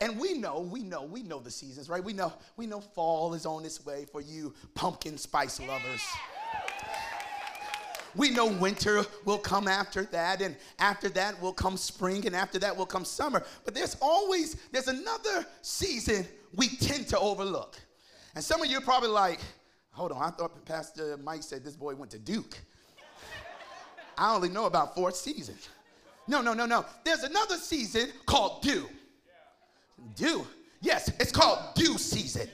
And 0.00 0.18
we 0.18 0.34
know, 0.34 0.60
we 0.60 0.82
know, 0.82 1.04
we 1.04 1.22
know 1.22 1.40
the 1.40 1.50
seasons, 1.50 1.88
right? 1.88 2.02
We 2.02 2.12
know, 2.12 2.32
we 2.56 2.66
know 2.66 2.80
fall 2.80 3.34
is 3.34 3.46
on 3.46 3.64
its 3.64 3.84
way 3.84 4.06
for 4.10 4.20
you 4.20 4.54
pumpkin 4.74 5.18
spice 5.18 5.60
lovers. 5.60 6.02
We 8.16 8.30
know 8.30 8.46
winter 8.46 9.04
will 9.24 9.38
come 9.38 9.66
after 9.66 10.04
that, 10.04 10.40
and 10.40 10.56
after 10.78 11.08
that 11.10 11.40
will 11.42 11.52
come 11.52 11.76
spring, 11.76 12.26
and 12.26 12.36
after 12.36 12.60
that 12.60 12.76
will 12.76 12.86
come 12.86 13.04
summer. 13.04 13.42
But 13.64 13.74
there's 13.74 13.96
always 14.00 14.56
there's 14.70 14.88
another 14.88 15.44
season 15.62 16.26
we 16.54 16.68
tend 16.68 17.08
to 17.08 17.18
overlook. 17.18 17.76
And 18.34 18.44
some 18.44 18.62
of 18.62 18.68
you 18.68 18.78
are 18.78 18.82
probably 18.82 19.08
like, 19.08 19.40
hold 19.90 20.12
on, 20.12 20.22
I 20.22 20.30
thought 20.30 20.64
Pastor 20.64 21.16
Mike 21.16 21.42
said 21.42 21.64
this 21.64 21.76
boy 21.76 21.94
went 21.94 22.12
to 22.12 22.18
Duke. 22.18 22.56
I 24.16 24.34
only 24.34 24.48
know 24.48 24.66
about 24.66 24.94
four 24.94 25.10
seasons. 25.10 25.68
No, 26.26 26.40
no, 26.40 26.54
no, 26.54 26.66
no. 26.66 26.84
There's 27.04 27.24
another 27.24 27.56
season 27.56 28.10
called 28.26 28.62
dew. 28.62 28.88
Dew. 30.14 30.46
Yes, 30.80 31.10
it's 31.18 31.32
called 31.32 31.58
dew 31.74 31.98
season. 31.98 32.48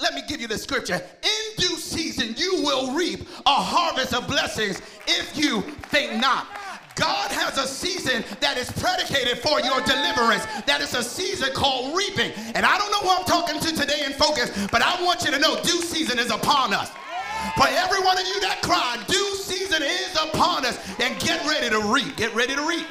Let 0.00 0.14
me 0.14 0.22
give 0.28 0.40
you 0.40 0.46
the 0.46 0.58
scripture. 0.58 0.94
In 0.94 1.56
due 1.56 1.76
season, 1.76 2.34
you 2.36 2.62
will 2.62 2.92
reap 2.92 3.28
a 3.46 3.50
harvest 3.50 4.14
of 4.14 4.28
blessings 4.28 4.80
if 5.06 5.36
you 5.36 5.62
think 5.90 6.20
not. 6.20 6.46
God 6.94 7.30
has 7.30 7.58
a 7.58 7.66
season 7.66 8.24
that 8.40 8.58
is 8.58 8.70
predicated 8.72 9.38
for 9.38 9.60
your 9.60 9.80
deliverance. 9.82 10.46
That 10.66 10.80
is 10.80 10.94
a 10.94 11.02
season 11.02 11.50
called 11.54 11.96
reaping. 11.96 12.32
And 12.54 12.66
I 12.66 12.76
don't 12.78 12.90
know 12.90 12.98
who 12.98 13.10
I'm 13.10 13.24
talking 13.24 13.60
to 13.60 13.74
today 13.74 14.04
in 14.04 14.12
focus, 14.12 14.50
but 14.70 14.82
I 14.82 15.02
want 15.04 15.24
you 15.24 15.30
to 15.30 15.38
know 15.38 15.60
due 15.62 15.82
season 15.82 16.18
is 16.18 16.30
upon 16.30 16.74
us. 16.74 16.90
For 17.56 17.66
every 17.68 18.00
one 18.00 18.18
of 18.18 18.26
you 18.26 18.40
that 18.40 18.62
cried, 18.62 19.06
due 19.06 19.34
season 19.36 19.82
is 19.82 20.12
upon 20.16 20.66
us. 20.66 20.78
And 21.00 21.18
get 21.20 21.44
ready 21.46 21.70
to 21.70 21.80
reap. 21.80 22.16
Get 22.16 22.34
ready 22.34 22.54
to 22.54 22.66
reap. 22.66 22.86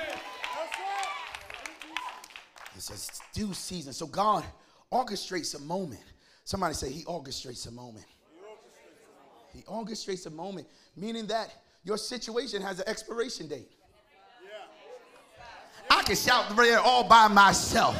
It 2.90 2.98
says 2.98 3.22
due 3.34 3.54
season. 3.54 3.94
So 3.94 4.08
God 4.08 4.44
orchestrates 4.92 5.56
a 5.56 5.60
moment 5.60 6.04
Somebody 6.48 6.76
say, 6.76 6.90
He 6.90 7.04
orchestrates 7.04 7.68
a 7.68 7.72
moment. 7.72 8.06
He 9.54 9.64
orchestrates 9.64 10.28
a 10.28 10.30
moment, 10.30 10.66
meaning 10.96 11.28
that 11.28 11.54
your 11.84 11.98
situation 11.98 12.62
has 12.62 12.80
an 12.80 12.88
expiration 12.88 13.50
date. 13.50 13.70
I 15.92 16.04
can 16.04 16.16
shout 16.16 16.48
the 16.48 16.56
there 16.56 16.80
all 16.80 17.04
by 17.04 17.28
myself. 17.28 18.00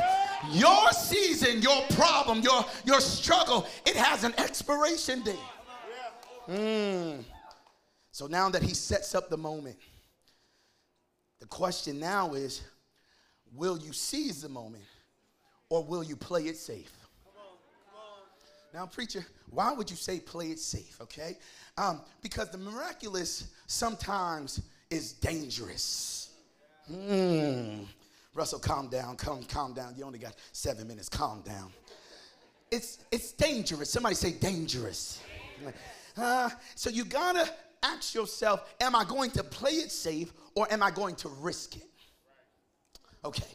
Your 0.52 0.92
season, 0.92 1.62
your 1.62 1.82
problem, 1.90 2.40
your, 2.40 2.64
your 2.86 3.02
struggle, 3.02 3.68
it 3.86 3.98
has 3.98 4.24
an 4.24 4.34
expiration 4.38 5.24
date. 5.24 5.36
Mm. 6.48 7.26
So 8.14 8.28
now 8.28 8.48
that 8.48 8.64
he 8.64 8.74
sets 8.74 9.14
up 9.14 9.30
the 9.30 9.38
moment, 9.38 9.76
the 11.42 11.48
question 11.48 12.00
now 12.00 12.34
is 12.34 12.62
will 13.56 13.78
you 13.78 13.94
seize 13.94 14.42
the 14.42 14.50
moment 14.50 14.84
or 15.70 15.84
will 15.84 16.04
you 16.04 16.16
play 16.16 16.44
it 16.44 16.58
safe? 16.58 16.92
Now, 18.74 18.86
preacher, 18.86 19.26
why 19.50 19.72
would 19.72 19.90
you 19.90 19.96
say 19.96 20.20
play 20.20 20.48
it 20.48 20.60
safe, 20.60 20.98
okay? 21.02 21.38
Um, 21.78 22.02
because 22.22 22.50
the 22.50 22.58
miraculous 22.58 23.48
sometimes 23.66 24.62
is 24.90 25.14
dangerous. 25.14 26.30
Hmm. 26.88 27.84
Russell, 28.34 28.60
calm 28.60 28.88
down, 28.88 29.16
calm, 29.16 29.44
calm 29.46 29.74
down. 29.74 29.96
You 29.98 30.04
only 30.04 30.20
got 30.20 30.36
seven 30.52 30.88
minutes, 30.88 31.10
calm 31.10 31.42
down. 31.42 31.72
It's, 32.70 33.00
it's 33.12 33.32
dangerous. 33.32 33.90
Somebody 33.90 34.16
say 34.16 34.34
dangerous. 34.34 35.22
Uh, 36.16 36.50
so 36.76 36.90
you 36.90 37.06
gotta 37.06 37.48
ask 37.84 38.14
yourself, 38.16 38.74
am 38.82 38.96
I 38.96 39.06
going 39.06 39.32
to 39.32 39.44
play 39.44 39.72
it 39.72 39.92
safe 39.92 40.34
or 40.56 40.72
am 40.72 40.82
I 40.82 40.92
going 40.92 41.16
to 41.18 41.30
risk 41.30 41.76
it? 41.76 41.88
Okay. 43.26 43.48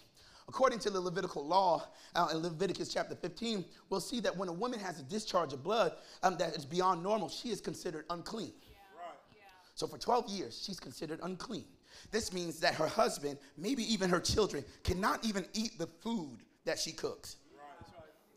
According 0.48 0.80
to 0.80 0.90
the 0.90 1.00
Levitical 1.00 1.46
law 1.46 1.86
uh, 2.14 2.28
in 2.32 2.38
Leviticus 2.38 2.92
chapter 2.92 3.14
15, 3.14 3.64
we'll 3.88 4.00
see 4.00 4.20
that 4.20 4.36
when 4.36 4.48
a 4.48 4.52
woman 4.52 4.78
has 4.80 5.00
a 5.00 5.02
discharge 5.04 5.52
of 5.52 5.62
blood 5.62 5.92
um, 6.22 6.36
that 6.38 6.56
is 6.56 6.64
beyond 6.64 7.02
normal, 7.02 7.28
she 7.28 7.50
is 7.50 7.60
considered 7.60 8.04
unclean. 8.10 8.52
Yeah. 8.68 8.76
Right. 8.98 9.14
Yeah. 9.34 9.44
So 9.74 9.86
for 9.86 9.98
12 9.98 10.28
years, 10.28 10.62
she's 10.64 10.80
considered 10.80 11.20
unclean. 11.22 11.64
This 12.10 12.32
means 12.32 12.58
that 12.60 12.74
her 12.74 12.88
husband, 12.88 13.38
maybe 13.56 13.90
even 13.90 14.10
her 14.10 14.20
children, 14.20 14.64
cannot 14.82 15.24
even 15.24 15.46
eat 15.54 15.78
the 15.78 15.86
food 15.86 16.40
that 16.64 16.78
she 16.78 16.92
cooks. 16.92 17.36
Right. 17.56 17.88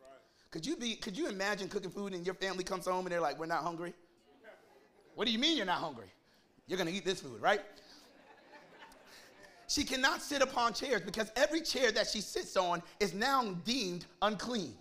Right. 0.01 0.51
Could 0.51 0.65
you 0.65 0.77
be? 0.77 0.95
Could 0.95 1.17
you 1.17 1.27
imagine 1.27 1.67
cooking 1.67 1.91
food 1.91 2.13
and 2.13 2.25
your 2.25 2.35
family 2.35 2.63
comes 2.63 2.85
home 2.85 3.05
and 3.05 3.11
they're 3.11 3.19
like, 3.19 3.39
"We're 3.39 3.45
not 3.45 3.63
hungry." 3.63 3.93
What 5.15 5.25
do 5.25 5.31
you 5.31 5.39
mean 5.39 5.57
you're 5.57 5.65
not 5.65 5.79
hungry? 5.79 6.07
You're 6.67 6.77
gonna 6.77 6.91
eat 6.91 7.05
this 7.05 7.21
food, 7.21 7.41
right? 7.41 7.61
She 9.67 9.83
cannot 9.83 10.21
sit 10.21 10.41
upon 10.41 10.73
chairs 10.73 11.01
because 11.01 11.31
every 11.35 11.61
chair 11.61 11.91
that 11.91 12.07
she 12.07 12.21
sits 12.21 12.55
on 12.55 12.83
is 12.99 13.13
now 13.13 13.43
deemed 13.65 14.05
unclean. 14.21 14.73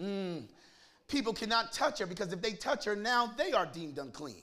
Mm. 0.00 0.44
People 1.08 1.32
cannot 1.32 1.72
touch 1.72 1.98
her 1.98 2.06
because 2.06 2.32
if 2.32 2.40
they 2.40 2.52
touch 2.52 2.86
her 2.86 2.96
now, 2.96 3.32
they 3.36 3.52
are 3.52 3.66
deemed 3.66 3.98
unclean. 3.98 4.42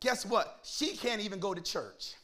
Guess 0.00 0.26
what? 0.26 0.60
She 0.64 0.96
can't 0.96 1.20
even 1.20 1.38
go 1.38 1.54
to 1.54 1.62
church. 1.62 2.14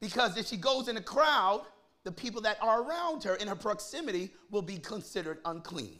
Because 0.00 0.36
if 0.36 0.46
she 0.46 0.56
goes 0.56 0.88
in 0.88 0.96
a 0.96 1.02
crowd, 1.02 1.62
the 2.04 2.12
people 2.12 2.40
that 2.42 2.56
are 2.60 2.82
around 2.82 3.22
her 3.24 3.36
in 3.36 3.48
her 3.48 3.54
proximity 3.54 4.30
will 4.50 4.62
be 4.62 4.78
considered 4.78 5.38
unclean. 5.44 5.98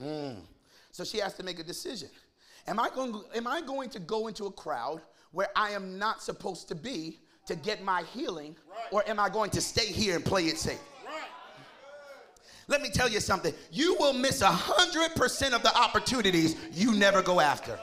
Mm. 0.00 0.36
So 0.90 1.04
she 1.04 1.18
has 1.18 1.34
to 1.34 1.42
make 1.42 1.58
a 1.58 1.62
decision. 1.62 2.08
Am 2.66 2.80
I, 2.80 2.88
going, 2.90 3.22
am 3.34 3.46
I 3.46 3.60
going 3.60 3.90
to 3.90 3.98
go 3.98 4.26
into 4.26 4.46
a 4.46 4.50
crowd 4.50 5.00
where 5.32 5.48
I 5.54 5.70
am 5.70 5.98
not 5.98 6.22
supposed 6.22 6.68
to 6.68 6.74
be 6.74 7.20
to 7.46 7.54
get 7.54 7.82
my 7.82 8.02
healing, 8.12 8.56
or 8.90 9.08
am 9.08 9.18
I 9.18 9.28
going 9.28 9.50
to 9.50 9.60
stay 9.60 9.86
here 9.86 10.16
and 10.16 10.24
play 10.24 10.46
it 10.46 10.58
safe? 10.58 10.80
Let 12.68 12.82
me 12.82 12.90
tell 12.90 13.08
you 13.08 13.20
something. 13.20 13.54
You 13.70 13.96
will 14.00 14.12
miss 14.12 14.40
a 14.40 14.50
hundred 14.50 15.14
percent 15.14 15.54
of 15.54 15.62
the 15.62 15.74
opportunities 15.76 16.56
you 16.72 16.92
never 16.92 17.22
go 17.22 17.38
after. 17.38 17.78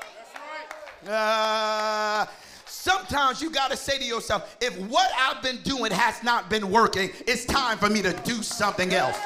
Uh, 1.07 2.25
sometimes 2.65 3.41
you 3.41 3.49
got 3.49 3.71
to 3.71 3.77
say 3.77 3.97
to 3.97 4.03
yourself, 4.03 4.57
if 4.59 4.77
what 4.89 5.09
I've 5.17 5.41
been 5.41 5.61
doing 5.63 5.91
has 5.91 6.21
not 6.21 6.49
been 6.49 6.69
working, 6.69 7.11
it's 7.25 7.45
time 7.45 7.77
for 7.77 7.89
me 7.89 8.01
to 8.01 8.11
do 8.23 8.43
something 8.43 8.93
else. 8.93 9.17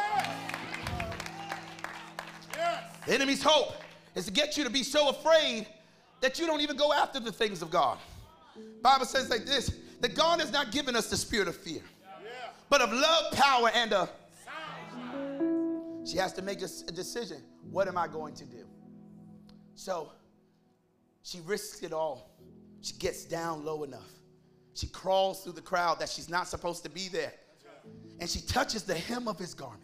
The 3.08 3.14
enemy's 3.14 3.42
hope 3.42 3.74
is 4.14 4.26
to 4.26 4.32
get 4.32 4.58
you 4.58 4.64
to 4.64 4.70
be 4.70 4.84
so 4.84 5.10
afraid 5.10 5.66
that 6.22 6.38
you 6.38 6.46
don't 6.46 6.62
even 6.62 6.78
go 6.78 6.94
after 6.94 7.20
the 7.20 7.32
things 7.32 7.64
of 7.64 7.72
God. 7.72 7.98
Bible 8.82 9.06
says 9.06 9.30
like 9.30 9.46
this 9.46 9.72
that 10.00 10.16
God 10.16 10.40
has 10.40 10.52
not 10.52 10.72
given 10.72 10.96
us 10.96 11.10
the 11.10 11.18
spirit 11.18 11.48
of 11.48 11.56
fear, 11.56 11.82
but 12.70 12.82
of 12.82 12.92
love, 12.92 13.32
power, 13.34 13.70
and 13.74 13.94
a. 13.94 14.10
She 16.06 16.18
has 16.18 16.32
to 16.34 16.42
make 16.42 16.62
a, 16.62 16.70
a 16.88 16.92
decision. 16.92 17.42
What 17.70 17.88
am 17.88 17.98
I 17.98 18.08
going 18.08 18.34
to 18.36 18.46
do? 18.46 18.66
So 19.76 20.12
she 21.22 21.42
risks 21.42 21.84
it 21.84 21.92
all. 21.92 22.32
She 22.82 22.94
gets 22.94 23.26
down 23.26 23.66
low 23.66 23.84
enough. 23.84 24.10
She 24.74 24.88
crawls 24.88 25.44
through 25.44 25.54
the 25.54 25.62
crowd 25.62 26.00
that 26.00 26.08
she's 26.08 26.30
not 26.30 26.48
supposed 26.48 26.84
to 26.84 26.90
be 26.90 27.10
there. 27.10 27.34
And 28.20 28.30
she 28.30 28.42
touches 28.42 28.84
the 28.84 28.96
hem 28.96 29.28
of 29.28 29.38
his 29.38 29.54
garment. 29.54 29.84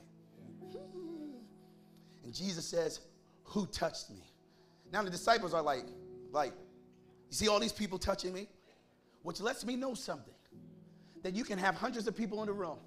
And 2.23 2.33
Jesus 2.33 2.65
says, 2.65 3.01
Who 3.45 3.65
touched 3.65 4.09
me? 4.09 4.23
Now 4.91 5.03
the 5.03 5.09
disciples 5.09 5.53
are 5.53 5.61
like, 5.61 5.85
like, 6.31 6.53
you 7.29 7.35
see 7.35 7.47
all 7.47 7.59
these 7.59 7.73
people 7.73 7.97
touching 7.97 8.33
me? 8.33 8.47
Which 9.23 9.41
lets 9.41 9.65
me 9.65 9.75
know 9.75 9.93
something 9.93 10.33
that 11.23 11.33
you 11.33 11.43
can 11.43 11.57
have 11.57 11.75
hundreds 11.75 12.07
of 12.07 12.15
people 12.15 12.41
in 12.41 12.47
the 12.47 12.53
room 12.53 12.77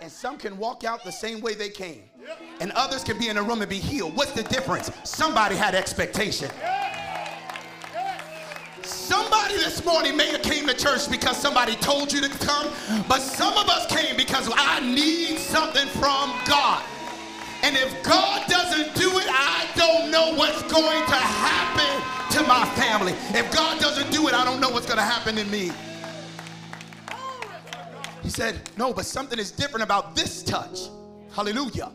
and 0.00 0.10
some 0.10 0.38
can 0.38 0.56
walk 0.56 0.84
out 0.84 1.04
the 1.04 1.12
same 1.12 1.40
way 1.40 1.54
they 1.54 1.68
came 1.68 2.04
and 2.60 2.70
others 2.72 3.02
can 3.02 3.18
be 3.18 3.28
in 3.28 3.36
a 3.36 3.42
room 3.42 3.60
and 3.60 3.68
be 3.68 3.78
healed. 3.78 4.16
What's 4.16 4.32
the 4.32 4.42
difference? 4.44 4.90
Somebody 5.04 5.56
had 5.56 5.74
expectation. 5.74 6.50
Somebody 8.82 9.54
this 9.56 9.84
morning 9.84 10.16
may 10.16 10.28
have 10.28 10.42
came 10.42 10.66
to 10.66 10.74
church 10.74 11.10
because 11.10 11.36
somebody 11.36 11.74
told 11.76 12.12
you 12.12 12.20
to 12.20 12.28
come 12.38 12.70
but 13.08 13.20
some 13.20 13.56
of 13.56 13.68
us 13.68 13.86
came 13.86 14.16
because 14.16 14.48
i 14.54 14.80
need 14.80 15.38
something 15.38 15.86
from 15.88 16.32
god. 16.46 16.84
And 17.62 17.76
if 17.76 18.02
god 18.02 18.48
doesn't 18.48 18.94
do 18.94 19.10
it 19.18 19.26
i 19.28 19.66
don't 19.74 20.10
know 20.10 20.34
what's 20.34 20.62
going 20.62 21.04
to 21.06 21.14
happen 21.14 21.39
to 21.39 21.39
my 22.50 22.66
family. 22.74 23.12
If 23.28 23.48
God 23.52 23.80
doesn't 23.80 24.10
do 24.10 24.26
it, 24.26 24.34
I 24.34 24.44
don't 24.44 24.60
know 24.60 24.70
what's 24.70 24.86
going 24.86 24.98
to 24.98 25.04
happen 25.04 25.36
to 25.36 25.44
me. 25.44 25.70
He 28.24 28.28
said, 28.28 28.68
No, 28.76 28.92
but 28.92 29.06
something 29.06 29.38
is 29.38 29.52
different 29.52 29.84
about 29.84 30.16
this 30.16 30.42
touch. 30.42 30.88
Hallelujah. 31.32 31.92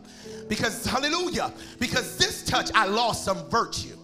Because, 0.48 0.86
hallelujah, 0.86 1.52
because 1.78 2.16
this 2.16 2.42
touch, 2.42 2.70
I 2.74 2.86
lost 2.86 3.22
some 3.22 3.50
virtue. 3.50 3.98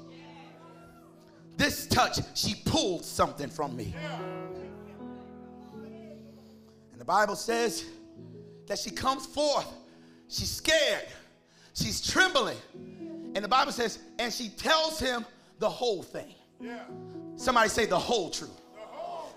This 1.56 1.86
touch, 1.86 2.18
she 2.34 2.56
pulled 2.66 3.04
something 3.04 3.48
from 3.48 3.74
me. 3.74 3.94
And 6.92 7.00
the 7.00 7.04
Bible 7.04 7.36
says 7.36 7.86
that 8.66 8.78
she 8.78 8.90
comes 8.90 9.24
forth. 9.24 9.68
She's 10.28 10.50
scared. 10.50 11.08
She's 11.72 12.06
trembling. 12.06 12.58
And 13.34 13.42
the 13.42 13.48
Bible 13.48 13.72
says, 13.72 14.00
and 14.18 14.30
she 14.30 14.50
tells 14.50 15.00
him 15.00 15.24
the 15.58 15.70
whole 15.70 16.02
thing. 16.02 16.34
Somebody 17.36 17.68
say 17.68 17.86
the 17.86 17.98
whole 17.98 18.30
truth. 18.30 18.60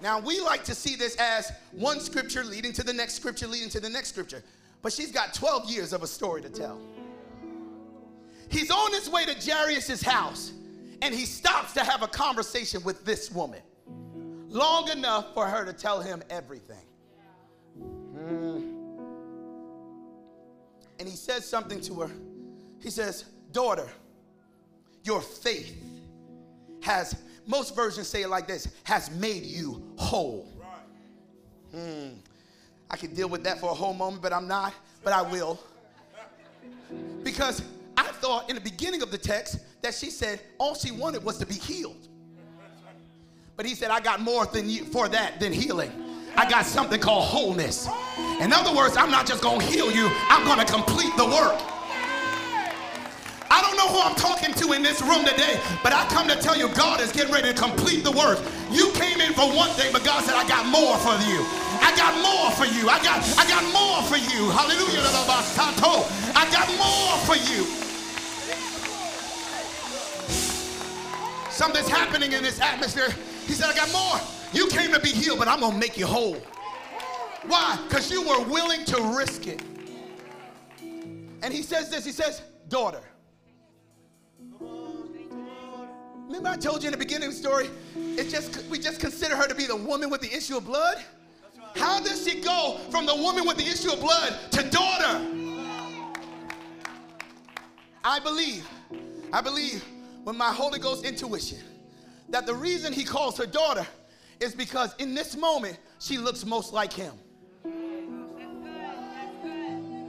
Now, 0.02 0.20
we 0.20 0.40
like 0.42 0.64
to 0.66 0.76
see 0.76 0.96
this 0.96 1.16
as 1.16 1.52
one 1.72 2.00
scripture 2.00 2.44
leading 2.44 2.74
to 2.74 2.84
the 2.84 2.94
next 2.94 3.16
scripture, 3.16 3.48
leading 3.48 3.70
to 3.70 3.80
the 3.80 3.90
next 3.90 4.10
scripture. 4.10 4.44
But 4.82 4.94
she's 4.94 5.12
got 5.12 5.34
12 5.34 5.70
years 5.70 5.94
of 5.94 6.04
a 6.04 6.08
story 6.08 6.42
to 6.42 6.50
tell. 6.50 6.80
He's 8.50 8.70
on 8.70 8.94
his 8.94 9.10
way 9.10 9.26
to 9.26 9.34
Jairus' 9.34 10.02
house, 10.02 10.52
and 11.02 11.14
he 11.14 11.26
stops 11.26 11.74
to 11.74 11.84
have 11.84 12.04
a 12.04 12.08
conversation 12.08 12.84
with 12.84 13.04
this 13.06 13.32
woman 13.32 13.62
long 14.50 14.90
enough 14.90 15.34
for 15.34 15.48
her 15.48 15.66
to 15.66 15.74
tell 15.74 16.02
him 16.02 16.24
everything. 16.30 16.86
Mm. 18.16 18.76
And 21.00 21.10
he 21.10 21.16
says 21.16 21.46
something 21.46 21.82
to 21.82 22.02
her. 22.02 22.12
He 22.82 22.90
says, 22.90 23.26
Daughter, 23.52 23.88
your 25.04 25.22
faith 25.22 25.85
has, 26.86 27.16
most 27.48 27.76
versions 27.76 28.08
say 28.08 28.22
it 28.22 28.30
like 28.30 28.48
this, 28.48 28.68
has 28.84 29.10
made 29.12 29.44
you 29.44 29.84
whole. 29.98 30.48
Hmm. 31.72 32.10
I 32.90 32.96
could 32.96 33.16
deal 33.16 33.28
with 33.28 33.44
that 33.44 33.60
for 33.60 33.72
a 33.72 33.74
whole 33.74 33.94
moment, 33.94 34.22
but 34.22 34.32
I'm 34.32 34.48
not, 34.48 34.74
but 35.04 35.12
I 35.12 35.24
will. 35.24 35.60
Because 37.24 37.64
I 37.98 38.04
thought 38.04 38.50
in 38.50 38.56
the 38.56 38.62
beginning 38.62 39.02
of 39.02 39.10
the 39.10 39.18
text 39.18 39.58
that 39.82 39.96
she 39.96 40.12
said 40.12 40.40
all 40.60 40.76
she 40.76 40.92
wanted 40.92 41.24
was 41.24 41.38
to 41.40 41.46
be 41.46 41.56
healed. 41.56 42.08
But 43.58 43.66
he 43.66 43.74
said, 43.74 43.90
I 43.90 44.00
got 44.00 44.22
more 44.22 44.46
than 44.46 44.70
you 44.70 44.86
for 44.86 45.10
that 45.10 45.40
than 45.40 45.52
healing. 45.52 45.92
I 46.38 46.48
got 46.48 46.66
something 46.66 47.00
called 47.00 47.24
wholeness. 47.24 47.88
In 48.40 48.54
other 48.54 48.76
words, 48.76 48.96
I'm 48.96 49.10
not 49.10 49.26
just 49.26 49.42
gonna 49.42 49.64
heal 49.64 49.90
you, 49.92 50.08
I'm 50.30 50.46
gonna 50.46 50.66
complete 50.66 51.16
the 51.18 51.26
work. 51.26 51.60
I 53.56 53.62
don't 53.62 53.78
know 53.78 53.88
who 53.88 54.04
I'm 54.04 54.16
talking 54.16 54.54
to 54.54 54.74
in 54.74 54.84
this 54.84 55.02
room 55.02 55.24
today, 55.24 55.62
but 55.82 55.94
I 55.94 56.04
come 56.12 56.28
to 56.28 56.36
tell 56.36 56.58
you 56.58 56.68
God 56.76 57.00
is 57.00 57.14
getting 57.14 57.32
ready 57.32 57.54
to 57.54 57.56
complete 57.56 58.04
the 58.04 58.12
work. 58.12 58.38
You 58.70 58.92
came 58.92 59.22
in 59.22 59.32
for 59.32 59.48
one 59.48 59.70
thing, 59.80 59.94
but 59.94 60.04
God 60.04 60.26
said, 60.26 60.36
I 60.36 60.46
got 60.46 60.68
more 60.68 61.00
for 61.00 61.16
you. 61.24 61.40
I 61.80 61.96
got 61.96 62.12
more 62.20 62.52
for 62.52 62.68
you. 62.68 62.90
I 62.92 63.00
got, 63.00 63.24
I 63.40 63.48
got 63.48 63.64
more 63.72 64.04
for 64.12 64.20
you. 64.20 64.52
Hallelujah. 64.52 65.00
I 66.36 66.44
got 66.52 66.68
more 66.76 67.16
for 67.24 67.40
you. 67.48 67.64
Something's 71.50 71.88
happening 71.88 72.34
in 72.34 72.44
this 72.44 72.60
atmosphere. 72.60 73.08
He 73.48 73.54
said, 73.54 73.70
I 73.70 73.76
got 73.76 73.90
more. 73.94 74.20
You 74.52 74.68
came 74.68 74.92
to 74.92 75.00
be 75.00 75.12
healed, 75.12 75.40
but 75.40 75.48
I'm 75.48 75.62
going 75.62 75.72
to 75.72 75.78
make 75.80 75.98
you 75.98 76.08
whole. 76.08 76.36
Why? 77.48 77.80
Because 77.88 78.12
you 78.12 78.22
were 78.22 78.42
willing 78.50 78.84
to 78.84 79.02
risk 79.18 79.48
it. 79.48 79.64
And 81.42 81.54
he 81.54 81.62
says 81.62 81.90
this, 81.90 82.04
he 82.04 82.12
says, 82.12 82.42
daughter. 82.68 83.00
Remember 86.36 86.50
I 86.50 86.58
told 86.58 86.84
you 86.84 86.88
in 86.88 86.92
the 86.92 86.98
beginning 86.98 87.30
of 87.30 87.34
the 87.34 87.40
story, 87.40 87.70
it's 87.96 88.30
just 88.30 88.66
we 88.66 88.78
just 88.78 89.00
consider 89.00 89.38
her 89.38 89.48
to 89.48 89.56
be 89.56 89.68
the 89.68 89.76
woman 89.78 90.10
with 90.10 90.20
the 90.20 90.36
issue 90.36 90.58
of 90.58 90.66
blood? 90.66 91.02
How 91.78 92.02
does 92.02 92.28
she 92.28 92.42
go 92.42 92.78
from 92.92 93.06
the 93.06 93.16
woman 93.16 93.48
with 93.48 93.56
the 93.56 93.64
issue 93.64 93.90
of 93.94 94.02
blood 94.02 94.38
to 94.52 94.70
daughter? 94.70 95.26
I 98.04 98.20
believe, 98.20 98.68
I 99.32 99.40
believe 99.40 99.82
with 100.26 100.36
my 100.36 100.52
Holy 100.52 100.78
Ghost 100.78 101.06
intuition 101.06 101.60
that 102.28 102.46
the 102.46 102.54
reason 102.54 102.92
he 102.92 103.06
calls 103.06 103.38
her 103.38 103.46
daughter 103.46 103.88
is 104.42 104.54
because 104.54 104.94
in 105.00 105.16
this 105.16 105.38
moment 105.38 105.80
she 106.00 106.18
looks 106.18 106.46
most 106.46 106.74
like 106.74 106.92
him. 106.92 107.14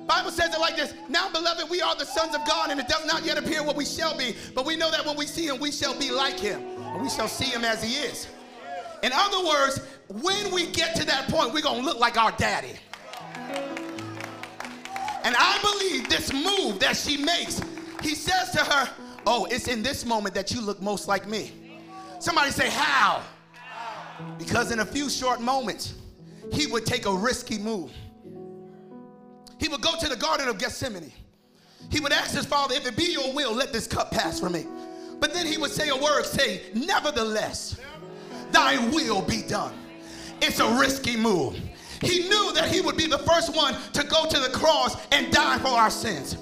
Bible 0.06 0.30
says 0.30 0.54
it 0.54 0.60
like 0.60 0.76
this 0.76 0.94
Now, 1.08 1.30
beloved, 1.30 1.68
we 1.68 1.80
are 1.80 1.96
the 1.96 2.04
sons 2.04 2.34
of 2.34 2.46
God, 2.46 2.70
and 2.70 2.80
it 2.80 2.88
does 2.88 3.04
not 3.06 3.24
yet 3.24 3.38
appear 3.38 3.62
what 3.62 3.76
we 3.76 3.84
shall 3.84 4.16
be. 4.16 4.36
But 4.54 4.64
we 4.64 4.76
know 4.76 4.90
that 4.90 5.04
when 5.04 5.16
we 5.16 5.26
see 5.26 5.46
him, 5.46 5.58
we 5.58 5.72
shall 5.72 5.98
be 5.98 6.10
like 6.10 6.38
him, 6.38 6.62
and 6.78 7.02
we 7.02 7.08
shall 7.08 7.28
see 7.28 7.46
him 7.46 7.64
as 7.64 7.82
he 7.82 7.94
is. 7.94 8.28
In 9.02 9.12
other 9.12 9.44
words, 9.44 9.80
when 10.08 10.52
we 10.52 10.66
get 10.66 10.96
to 10.96 11.04
that 11.06 11.28
point, 11.28 11.52
we're 11.52 11.62
going 11.62 11.80
to 11.80 11.84
look 11.84 11.98
like 11.98 12.16
our 12.16 12.32
daddy. 12.32 12.76
And 15.24 15.34
I 15.36 15.58
believe 15.60 16.08
this 16.08 16.32
move 16.32 16.78
that 16.80 16.96
she 16.96 17.16
makes, 17.16 17.60
he 18.02 18.14
says 18.14 18.50
to 18.52 18.58
her, 18.58 18.88
Oh, 19.26 19.46
it's 19.50 19.66
in 19.66 19.82
this 19.82 20.04
moment 20.04 20.36
that 20.36 20.52
you 20.52 20.60
look 20.60 20.80
most 20.80 21.08
like 21.08 21.26
me. 21.26 21.50
Somebody 22.20 22.52
say, 22.52 22.70
How? 22.70 23.22
Because 24.38 24.70
in 24.70 24.78
a 24.78 24.86
few 24.86 25.10
short 25.10 25.40
moments, 25.40 25.94
he 26.52 26.66
would 26.68 26.86
take 26.86 27.06
a 27.06 27.12
risky 27.12 27.58
move. 27.58 27.92
He 29.58 29.68
would 29.68 29.80
go 29.80 29.96
to 29.98 30.08
the 30.08 30.16
Garden 30.16 30.48
of 30.48 30.58
Gethsemane. 30.58 31.12
He 31.90 32.00
would 32.00 32.12
ask 32.12 32.34
his 32.34 32.46
father, 32.46 32.74
If 32.74 32.86
it 32.86 32.96
be 32.96 33.12
your 33.12 33.32
will, 33.32 33.52
let 33.52 33.72
this 33.72 33.86
cup 33.86 34.10
pass 34.10 34.40
from 34.40 34.52
me. 34.52 34.66
But 35.18 35.32
then 35.32 35.46
he 35.46 35.56
would 35.56 35.70
say 35.70 35.88
a 35.88 35.96
word, 35.96 36.24
say, 36.24 36.62
Nevertheless, 36.74 37.80
thy 38.52 38.78
will 38.88 39.22
be 39.22 39.42
done. 39.42 39.74
It's 40.42 40.60
a 40.60 40.78
risky 40.78 41.16
move. 41.16 41.58
He 42.02 42.28
knew 42.28 42.52
that 42.54 42.68
he 42.70 42.80
would 42.80 42.96
be 42.96 43.06
the 43.06 43.18
first 43.18 43.56
one 43.56 43.74
to 43.94 44.04
go 44.04 44.26
to 44.26 44.38
the 44.38 44.50
cross 44.50 44.96
and 45.12 45.32
die 45.32 45.58
for 45.58 45.68
our 45.68 45.90
sins. 45.90 46.36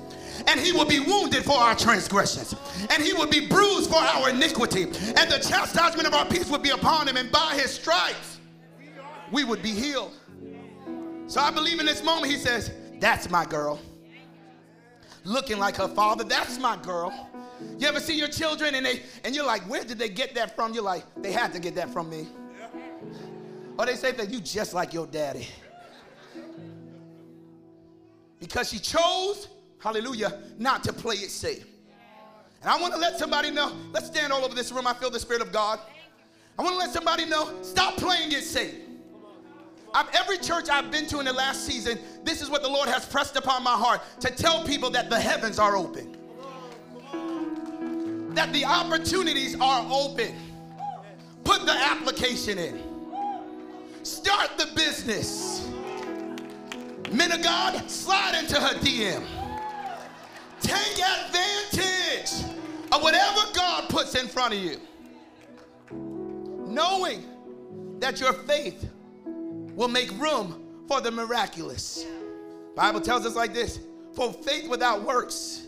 And 0.49 0.59
he 0.59 0.73
would 0.73 0.89
be 0.89 0.99
wounded 0.99 1.45
for 1.45 1.57
our 1.57 1.77
transgressions. 1.77 2.55
And 2.91 3.03
he 3.03 3.13
would 3.13 3.31
be 3.31 3.47
bruised 3.47 3.89
for 3.89 3.99
our 3.99 4.31
iniquity. 4.31 4.83
And 4.83 5.31
the 5.31 5.39
chastisement 5.39 6.09
of 6.09 6.15
our 6.15 6.27
peace 6.27 6.51
would 6.51 6.63
be 6.63 6.71
upon 6.71 7.07
him. 7.07 7.17
And 7.17 7.31
by 7.31 7.55
his 7.55 7.73
stripes, 7.73 8.39
we 9.31 9.45
would 9.45 9.63
be 9.63 9.71
healed. 9.71 10.13
So 11.29 11.41
I 11.41 11.51
believe 11.51 11.79
in 11.79 11.87
this 11.87 12.03
moment, 12.03 12.33
he 12.33 12.39
says, 12.39 12.73
That's 13.05 13.29
my 13.29 13.45
girl. 13.45 13.79
Looking 15.25 15.59
like 15.59 15.77
her 15.77 15.89
father, 15.89 16.25
that's 16.25 16.59
my 16.59 16.79
girl. 16.79 17.13
You 17.79 17.87
ever 17.87 18.01
see 18.01 18.17
your 18.17 18.29
children 18.29 18.75
and 18.77 18.87
they 18.87 19.03
and 19.25 19.35
you're 19.35 19.45
like, 19.45 19.61
where 19.69 19.85
did 19.85 19.99
they 19.99 20.09
get 20.09 20.35
that 20.37 20.57
from? 20.57 20.73
You're 20.73 20.85
like, 20.85 21.05
they 21.17 21.31
had 21.31 21.53
to 21.53 21.59
get 21.59 21.75
that 21.75 21.91
from 21.91 22.09
me. 22.09 22.27
Or 23.79 23.85
they 23.85 23.97
say 23.97 24.13
that 24.13 24.31
you 24.31 24.41
just 24.41 24.73
like 24.73 24.95
your 24.95 25.07
daddy. 25.07 25.47
Because 28.41 28.71
she 28.71 28.79
chose, 28.79 29.49
hallelujah, 29.81 30.41
not 30.57 30.83
to 30.85 30.93
play 30.95 31.17
it 31.17 31.31
safe. 31.31 31.67
And 32.63 32.71
I 32.71 32.81
want 32.81 32.95
to 32.95 32.99
let 32.99 33.19
somebody 33.19 33.51
know, 33.51 33.71
let's 33.93 34.07
stand 34.07 34.33
all 34.33 34.47
over 34.47 34.55
this 34.55 34.73
room. 34.73 34.87
I 34.87 34.95
feel 34.95 35.11
the 35.11 35.21
Spirit 35.21 35.43
of 35.43 35.53
God. 35.53 35.79
I 36.59 36.63
want 36.63 36.73
to 36.73 36.79
let 36.79 36.91
somebody 36.91 37.27
know, 37.27 37.53
stop 37.61 37.99
playing 37.99 38.33
it 38.33 38.45
safe. 38.45 38.77
I've, 39.95 40.09
every 40.15 40.39
church 40.39 40.69
I've 40.69 40.91
been 40.91 41.07
to 41.07 41.21
in 41.21 41.25
the 41.25 41.33
last 41.33 41.65
season, 41.65 41.99
this 42.25 42.43
is 42.43 42.51
what 42.51 42.63
the 42.63 42.69
Lord 42.69 42.89
has 42.89 43.07
pressed 43.07 43.37
upon 43.37 43.63
my 43.63 43.75
heart 43.75 44.03
to 44.21 44.31
tell 44.31 44.65
people 44.65 44.91
that 44.91 45.09
the 45.09 45.19
heavens 45.19 45.59
are 45.59 45.77
open 45.77 46.17
that 48.35 48.53
the 48.53 48.65
opportunities 48.65 49.59
are 49.61 49.87
open. 49.91 50.35
Put 51.45 51.67
the 51.67 51.73
application 51.73 52.59
in. 52.59 52.83
Start 54.03 54.59
the 54.59 54.67
business. 54.75 55.69
Men 57.11 57.33
of 57.33 57.43
God, 57.43 57.91
slide 57.91 58.39
into 58.39 58.61
her 58.61 58.75
DM. 58.81 59.25
Take 60.61 60.99
advantage 60.99 62.45
of 62.91 63.03
whatever 63.03 63.41
God 63.55 63.89
puts 63.89 64.15
in 64.15 64.27
front 64.27 64.55
of 64.55 64.61
you. 64.61 64.81
Knowing 65.93 67.25
that 68.01 68.21
your 68.21 68.33
faith 68.33 68.91
will 69.75 69.89
make 69.89 70.11
room 70.19 70.85
for 70.89 71.01
the 71.01 71.11
miraculous. 71.11 72.05
Bible 72.77 73.01
tells 73.01 73.27
us 73.27 73.35
like 73.35 73.53
this, 73.53 73.81
for 74.15 74.33
faith 74.33 74.69
without 74.69 75.03
works 75.03 75.67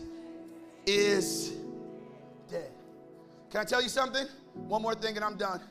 is 0.85 1.53
dead. 2.49 2.71
can 3.49 3.61
I 3.61 3.63
tell 3.63 3.81
you 3.81 3.89
something? 3.89 4.25
One 4.53 4.81
more 4.81 4.95
thing 4.95 5.15
and 5.15 5.23
I'm 5.23 5.37
done. 5.37 5.61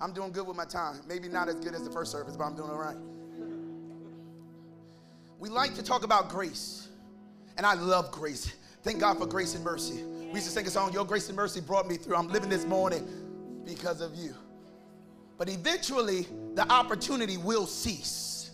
I'm 0.00 0.12
doing 0.12 0.32
good 0.32 0.46
with 0.46 0.56
my 0.56 0.64
time. 0.64 1.00
Maybe 1.06 1.28
not 1.28 1.48
as 1.48 1.56
good 1.56 1.74
as 1.74 1.84
the 1.84 1.90
first 1.90 2.10
service, 2.10 2.36
but 2.36 2.44
I'm 2.44 2.56
doing 2.56 2.70
all 2.70 2.78
right. 2.78 2.96
We 5.38 5.48
like 5.48 5.74
to 5.74 5.82
talk 5.82 6.04
about 6.04 6.28
grace, 6.28 6.88
and 7.56 7.66
I 7.66 7.74
love 7.74 8.10
grace. 8.10 8.52
Thank 8.82 9.00
God 9.00 9.18
for 9.18 9.26
grace 9.26 9.54
and 9.54 9.64
mercy. 9.64 10.02
We 10.02 10.34
used 10.34 10.46
to 10.46 10.52
sing 10.52 10.66
a 10.66 10.70
song, 10.70 10.92
Your 10.92 11.04
Grace 11.04 11.28
and 11.28 11.36
Mercy 11.36 11.60
brought 11.60 11.86
me 11.86 11.96
through. 11.96 12.16
I'm 12.16 12.28
living 12.28 12.48
this 12.48 12.64
morning 12.64 13.06
because 13.64 14.00
of 14.00 14.14
you. 14.14 14.34
But 15.38 15.48
eventually, 15.48 16.26
the 16.54 16.70
opportunity 16.70 17.36
will 17.36 17.66
cease. 17.66 18.50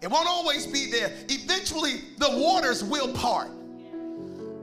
It 0.00 0.08
won't 0.10 0.28
always 0.28 0.66
be 0.66 0.90
there. 0.90 1.12
Eventually, 1.28 2.02
the 2.18 2.30
waters 2.30 2.84
will 2.84 3.12
part. 3.12 3.48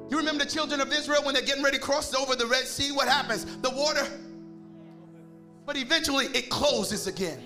You 0.09 0.17
remember 0.17 0.43
the 0.43 0.49
children 0.49 0.79
of 0.79 0.93
Israel 0.93 1.23
when 1.23 1.33
they're 1.33 1.43
getting 1.43 1.63
ready 1.63 1.77
to 1.77 1.83
cross 1.83 2.13
over 2.13 2.35
the 2.35 2.45
Red 2.45 2.65
Sea? 2.65 2.91
What 2.91 3.07
happens? 3.07 3.45
The 3.57 3.71
water, 3.71 4.07
but 5.65 5.77
eventually 5.77 6.25
it 6.27 6.49
closes 6.49 7.07
again. 7.07 7.41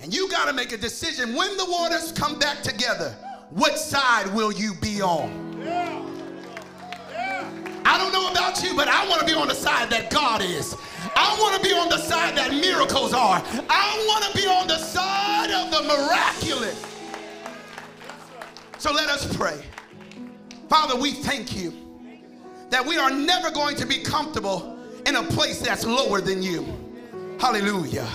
And 0.00 0.12
you 0.14 0.28
got 0.30 0.46
to 0.48 0.52
make 0.52 0.72
a 0.72 0.76
decision 0.76 1.34
when 1.34 1.56
the 1.56 1.66
waters 1.68 2.10
come 2.12 2.38
back 2.38 2.62
together, 2.62 3.14
what 3.50 3.78
side 3.78 4.32
will 4.34 4.50
you 4.50 4.74
be 4.80 5.00
on? 5.00 5.30
I 7.86 7.98
don't 7.98 8.12
know 8.12 8.30
about 8.30 8.62
you, 8.62 8.74
but 8.74 8.88
I 8.88 9.06
want 9.08 9.20
to 9.20 9.26
be 9.26 9.34
on 9.34 9.48
the 9.48 9.54
side 9.54 9.90
that 9.90 10.10
God 10.10 10.42
is. 10.42 10.74
I 11.16 11.36
want 11.38 11.62
to 11.62 11.68
be 11.68 11.74
on 11.74 11.88
the 11.88 11.98
side 11.98 12.36
that 12.36 12.50
miracles 12.50 13.12
are. 13.12 13.42
I 13.68 14.04
want 14.08 14.24
to 14.24 14.36
be 14.36 14.46
on 14.46 14.66
the 14.66 14.78
side 14.78 15.50
of 15.50 15.70
the 15.70 15.82
miraculous. 15.86 16.84
So 18.78 18.92
let 18.92 19.08
us 19.08 19.34
pray. 19.36 19.62
Father, 20.68 20.96
we 20.96 21.12
thank 21.12 21.56
you 21.56 21.72
that 22.70 22.84
we 22.84 22.98
are 22.98 23.10
never 23.10 23.50
going 23.50 23.76
to 23.76 23.86
be 23.86 23.98
comfortable 23.98 24.78
in 25.06 25.16
a 25.16 25.22
place 25.22 25.60
that's 25.60 25.84
lower 25.84 26.20
than 26.20 26.42
you. 26.42 26.66
Hallelujah. 27.38 28.08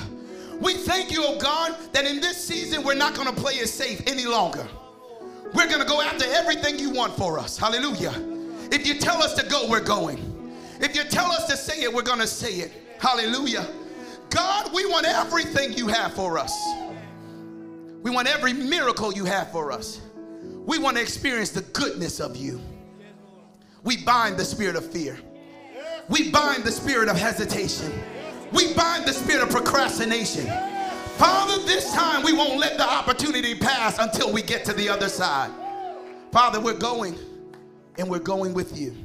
We 0.60 0.74
thank 0.74 1.12
you, 1.12 1.24
oh 1.26 1.40
God, 1.40 1.78
that 1.94 2.06
in 2.06 2.20
this 2.20 2.44
season 2.44 2.84
we're 2.84 2.96
not 2.96 3.16
going 3.16 3.34
to 3.34 3.42
play 3.42 3.54
it 3.54 3.68
safe 3.68 4.02
any 4.08 4.26
longer. 4.26 4.68
We're 5.54 5.68
going 5.68 5.82
to 5.82 5.88
go 5.88 6.02
after 6.02 6.26
everything 6.28 6.78
you 6.78 6.92
want 6.92 7.14
for 7.14 7.40
us. 7.40 7.58
Hallelujah. 7.58 8.14
If 8.72 8.86
you 8.86 8.96
tell 8.96 9.24
us 9.24 9.34
to 9.36 9.46
go, 9.48 9.68
we're 9.68 9.80
going. 9.80 10.39
If 10.80 10.96
you 10.96 11.04
tell 11.04 11.32
us 11.32 11.48
to 11.48 11.58
say 11.58 11.84
it, 11.84 11.94
we're 11.94 12.02
going 12.04 12.20
to 12.20 12.28
say 12.28 12.54
it. 12.56 12.72
Hallelujah. 13.00 13.68
God, 14.30 14.74
we 14.74 14.86
want 14.86 15.06
everything 15.08 15.74
you 15.74 15.88
have 15.88 16.14
for 16.14 16.38
us. 16.38 16.56
We 18.02 18.12
want 18.12 18.28
every 18.28 18.54
miracle 18.54 19.14
you 19.14 19.26
have 19.26 19.52
for 19.52 19.72
us. 19.72 20.02
We 20.42 20.78
want 20.78 20.98
to 20.98 21.02
experience 21.02 21.50
the 21.50 21.62
goodness 21.62 22.20
of 22.20 22.38
you. 22.38 22.62
We 23.84 23.98
bind 23.98 24.38
the 24.38 24.46
spirit 24.46 24.76
of 24.76 24.90
fear. 24.90 25.20
We 26.08 26.32
bind 26.32 26.64
the 26.64 26.72
spirit 26.72 27.10
of 27.10 27.18
hesitation. 27.18 27.92
We 28.52 28.74
bind 28.74 29.06
the 29.06 29.14
spirit 29.14 29.44
of 29.44 29.50
procrastination. 29.50 30.46
Father, 31.18 31.62
this 31.66 31.92
time 31.94 32.24
we 32.24 32.34
won't 32.34 32.60
let 32.60 32.78
the 32.78 32.90
opportunity 32.90 33.56
pass 33.56 34.00
until 34.00 34.32
we 34.32 34.42
get 34.42 34.64
to 34.66 34.74
the 34.74 34.88
other 34.88 35.10
side. 35.10 35.52
Father, 36.32 36.60
we're 36.60 36.78
going 36.78 37.16
and 37.98 38.10
we're 38.10 38.20
going 38.20 38.54
with 38.54 38.78
you. 38.78 38.96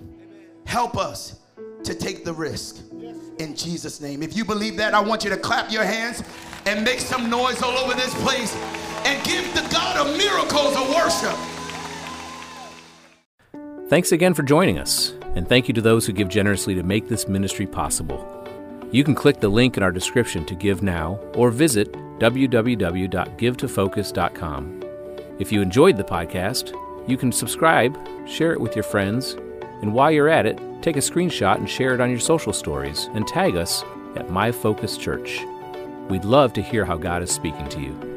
Help 0.66 0.96
us 0.96 1.40
to 1.84 1.94
take 1.94 2.24
the 2.24 2.32
risk 2.32 2.78
in 3.38 3.54
Jesus' 3.56 4.00
name. 4.00 4.22
If 4.22 4.36
you 4.36 4.44
believe 4.44 4.76
that, 4.76 4.94
I 4.94 5.00
want 5.00 5.24
you 5.24 5.30
to 5.30 5.36
clap 5.36 5.70
your 5.70 5.84
hands 5.84 6.22
and 6.66 6.84
make 6.84 7.00
some 7.00 7.30
noise 7.30 7.62
all 7.62 7.76
over 7.78 7.94
this 7.94 8.14
place 8.22 8.54
and 9.04 9.22
give 9.24 9.52
the 9.54 9.66
God 9.72 10.06
of 10.06 10.16
miracles 10.16 10.74
a 10.76 10.84
worship. 10.94 11.36
Thanks 13.88 14.12
again 14.12 14.32
for 14.32 14.42
joining 14.42 14.78
us, 14.78 15.12
and 15.34 15.46
thank 15.46 15.68
you 15.68 15.74
to 15.74 15.82
those 15.82 16.06
who 16.06 16.12
give 16.12 16.28
generously 16.28 16.74
to 16.74 16.82
make 16.82 17.08
this 17.08 17.28
ministry 17.28 17.66
possible. 17.66 18.30
You 18.90 19.04
can 19.04 19.14
click 19.14 19.40
the 19.40 19.48
link 19.48 19.76
in 19.76 19.82
our 19.82 19.92
description 19.92 20.46
to 20.46 20.54
give 20.54 20.82
now 20.82 21.20
or 21.34 21.50
visit 21.50 21.92
www.givetofocus.com. 22.18 24.80
If 25.38 25.52
you 25.52 25.60
enjoyed 25.60 25.96
the 25.96 26.04
podcast, 26.04 26.72
you 27.08 27.16
can 27.16 27.32
subscribe, 27.32 27.98
share 28.26 28.52
it 28.52 28.60
with 28.60 28.76
your 28.76 28.84
friends, 28.84 29.36
and 29.82 29.92
while 29.92 30.10
you're 30.10 30.28
at 30.28 30.46
it, 30.46 30.58
take 30.84 30.96
a 30.96 31.00
screenshot 31.00 31.56
and 31.56 31.68
share 31.68 31.94
it 31.94 32.00
on 32.02 32.10
your 32.10 32.20
social 32.20 32.52
stories 32.52 33.08
and 33.14 33.26
tag 33.26 33.56
us 33.56 33.82
at 34.16 34.28
My 34.28 34.52
Focus 34.52 34.98
Church. 34.98 35.40
We'd 36.10 36.26
love 36.26 36.52
to 36.52 36.62
hear 36.62 36.84
how 36.84 36.98
God 36.98 37.22
is 37.22 37.30
speaking 37.30 37.66
to 37.70 37.80
you. 37.80 38.13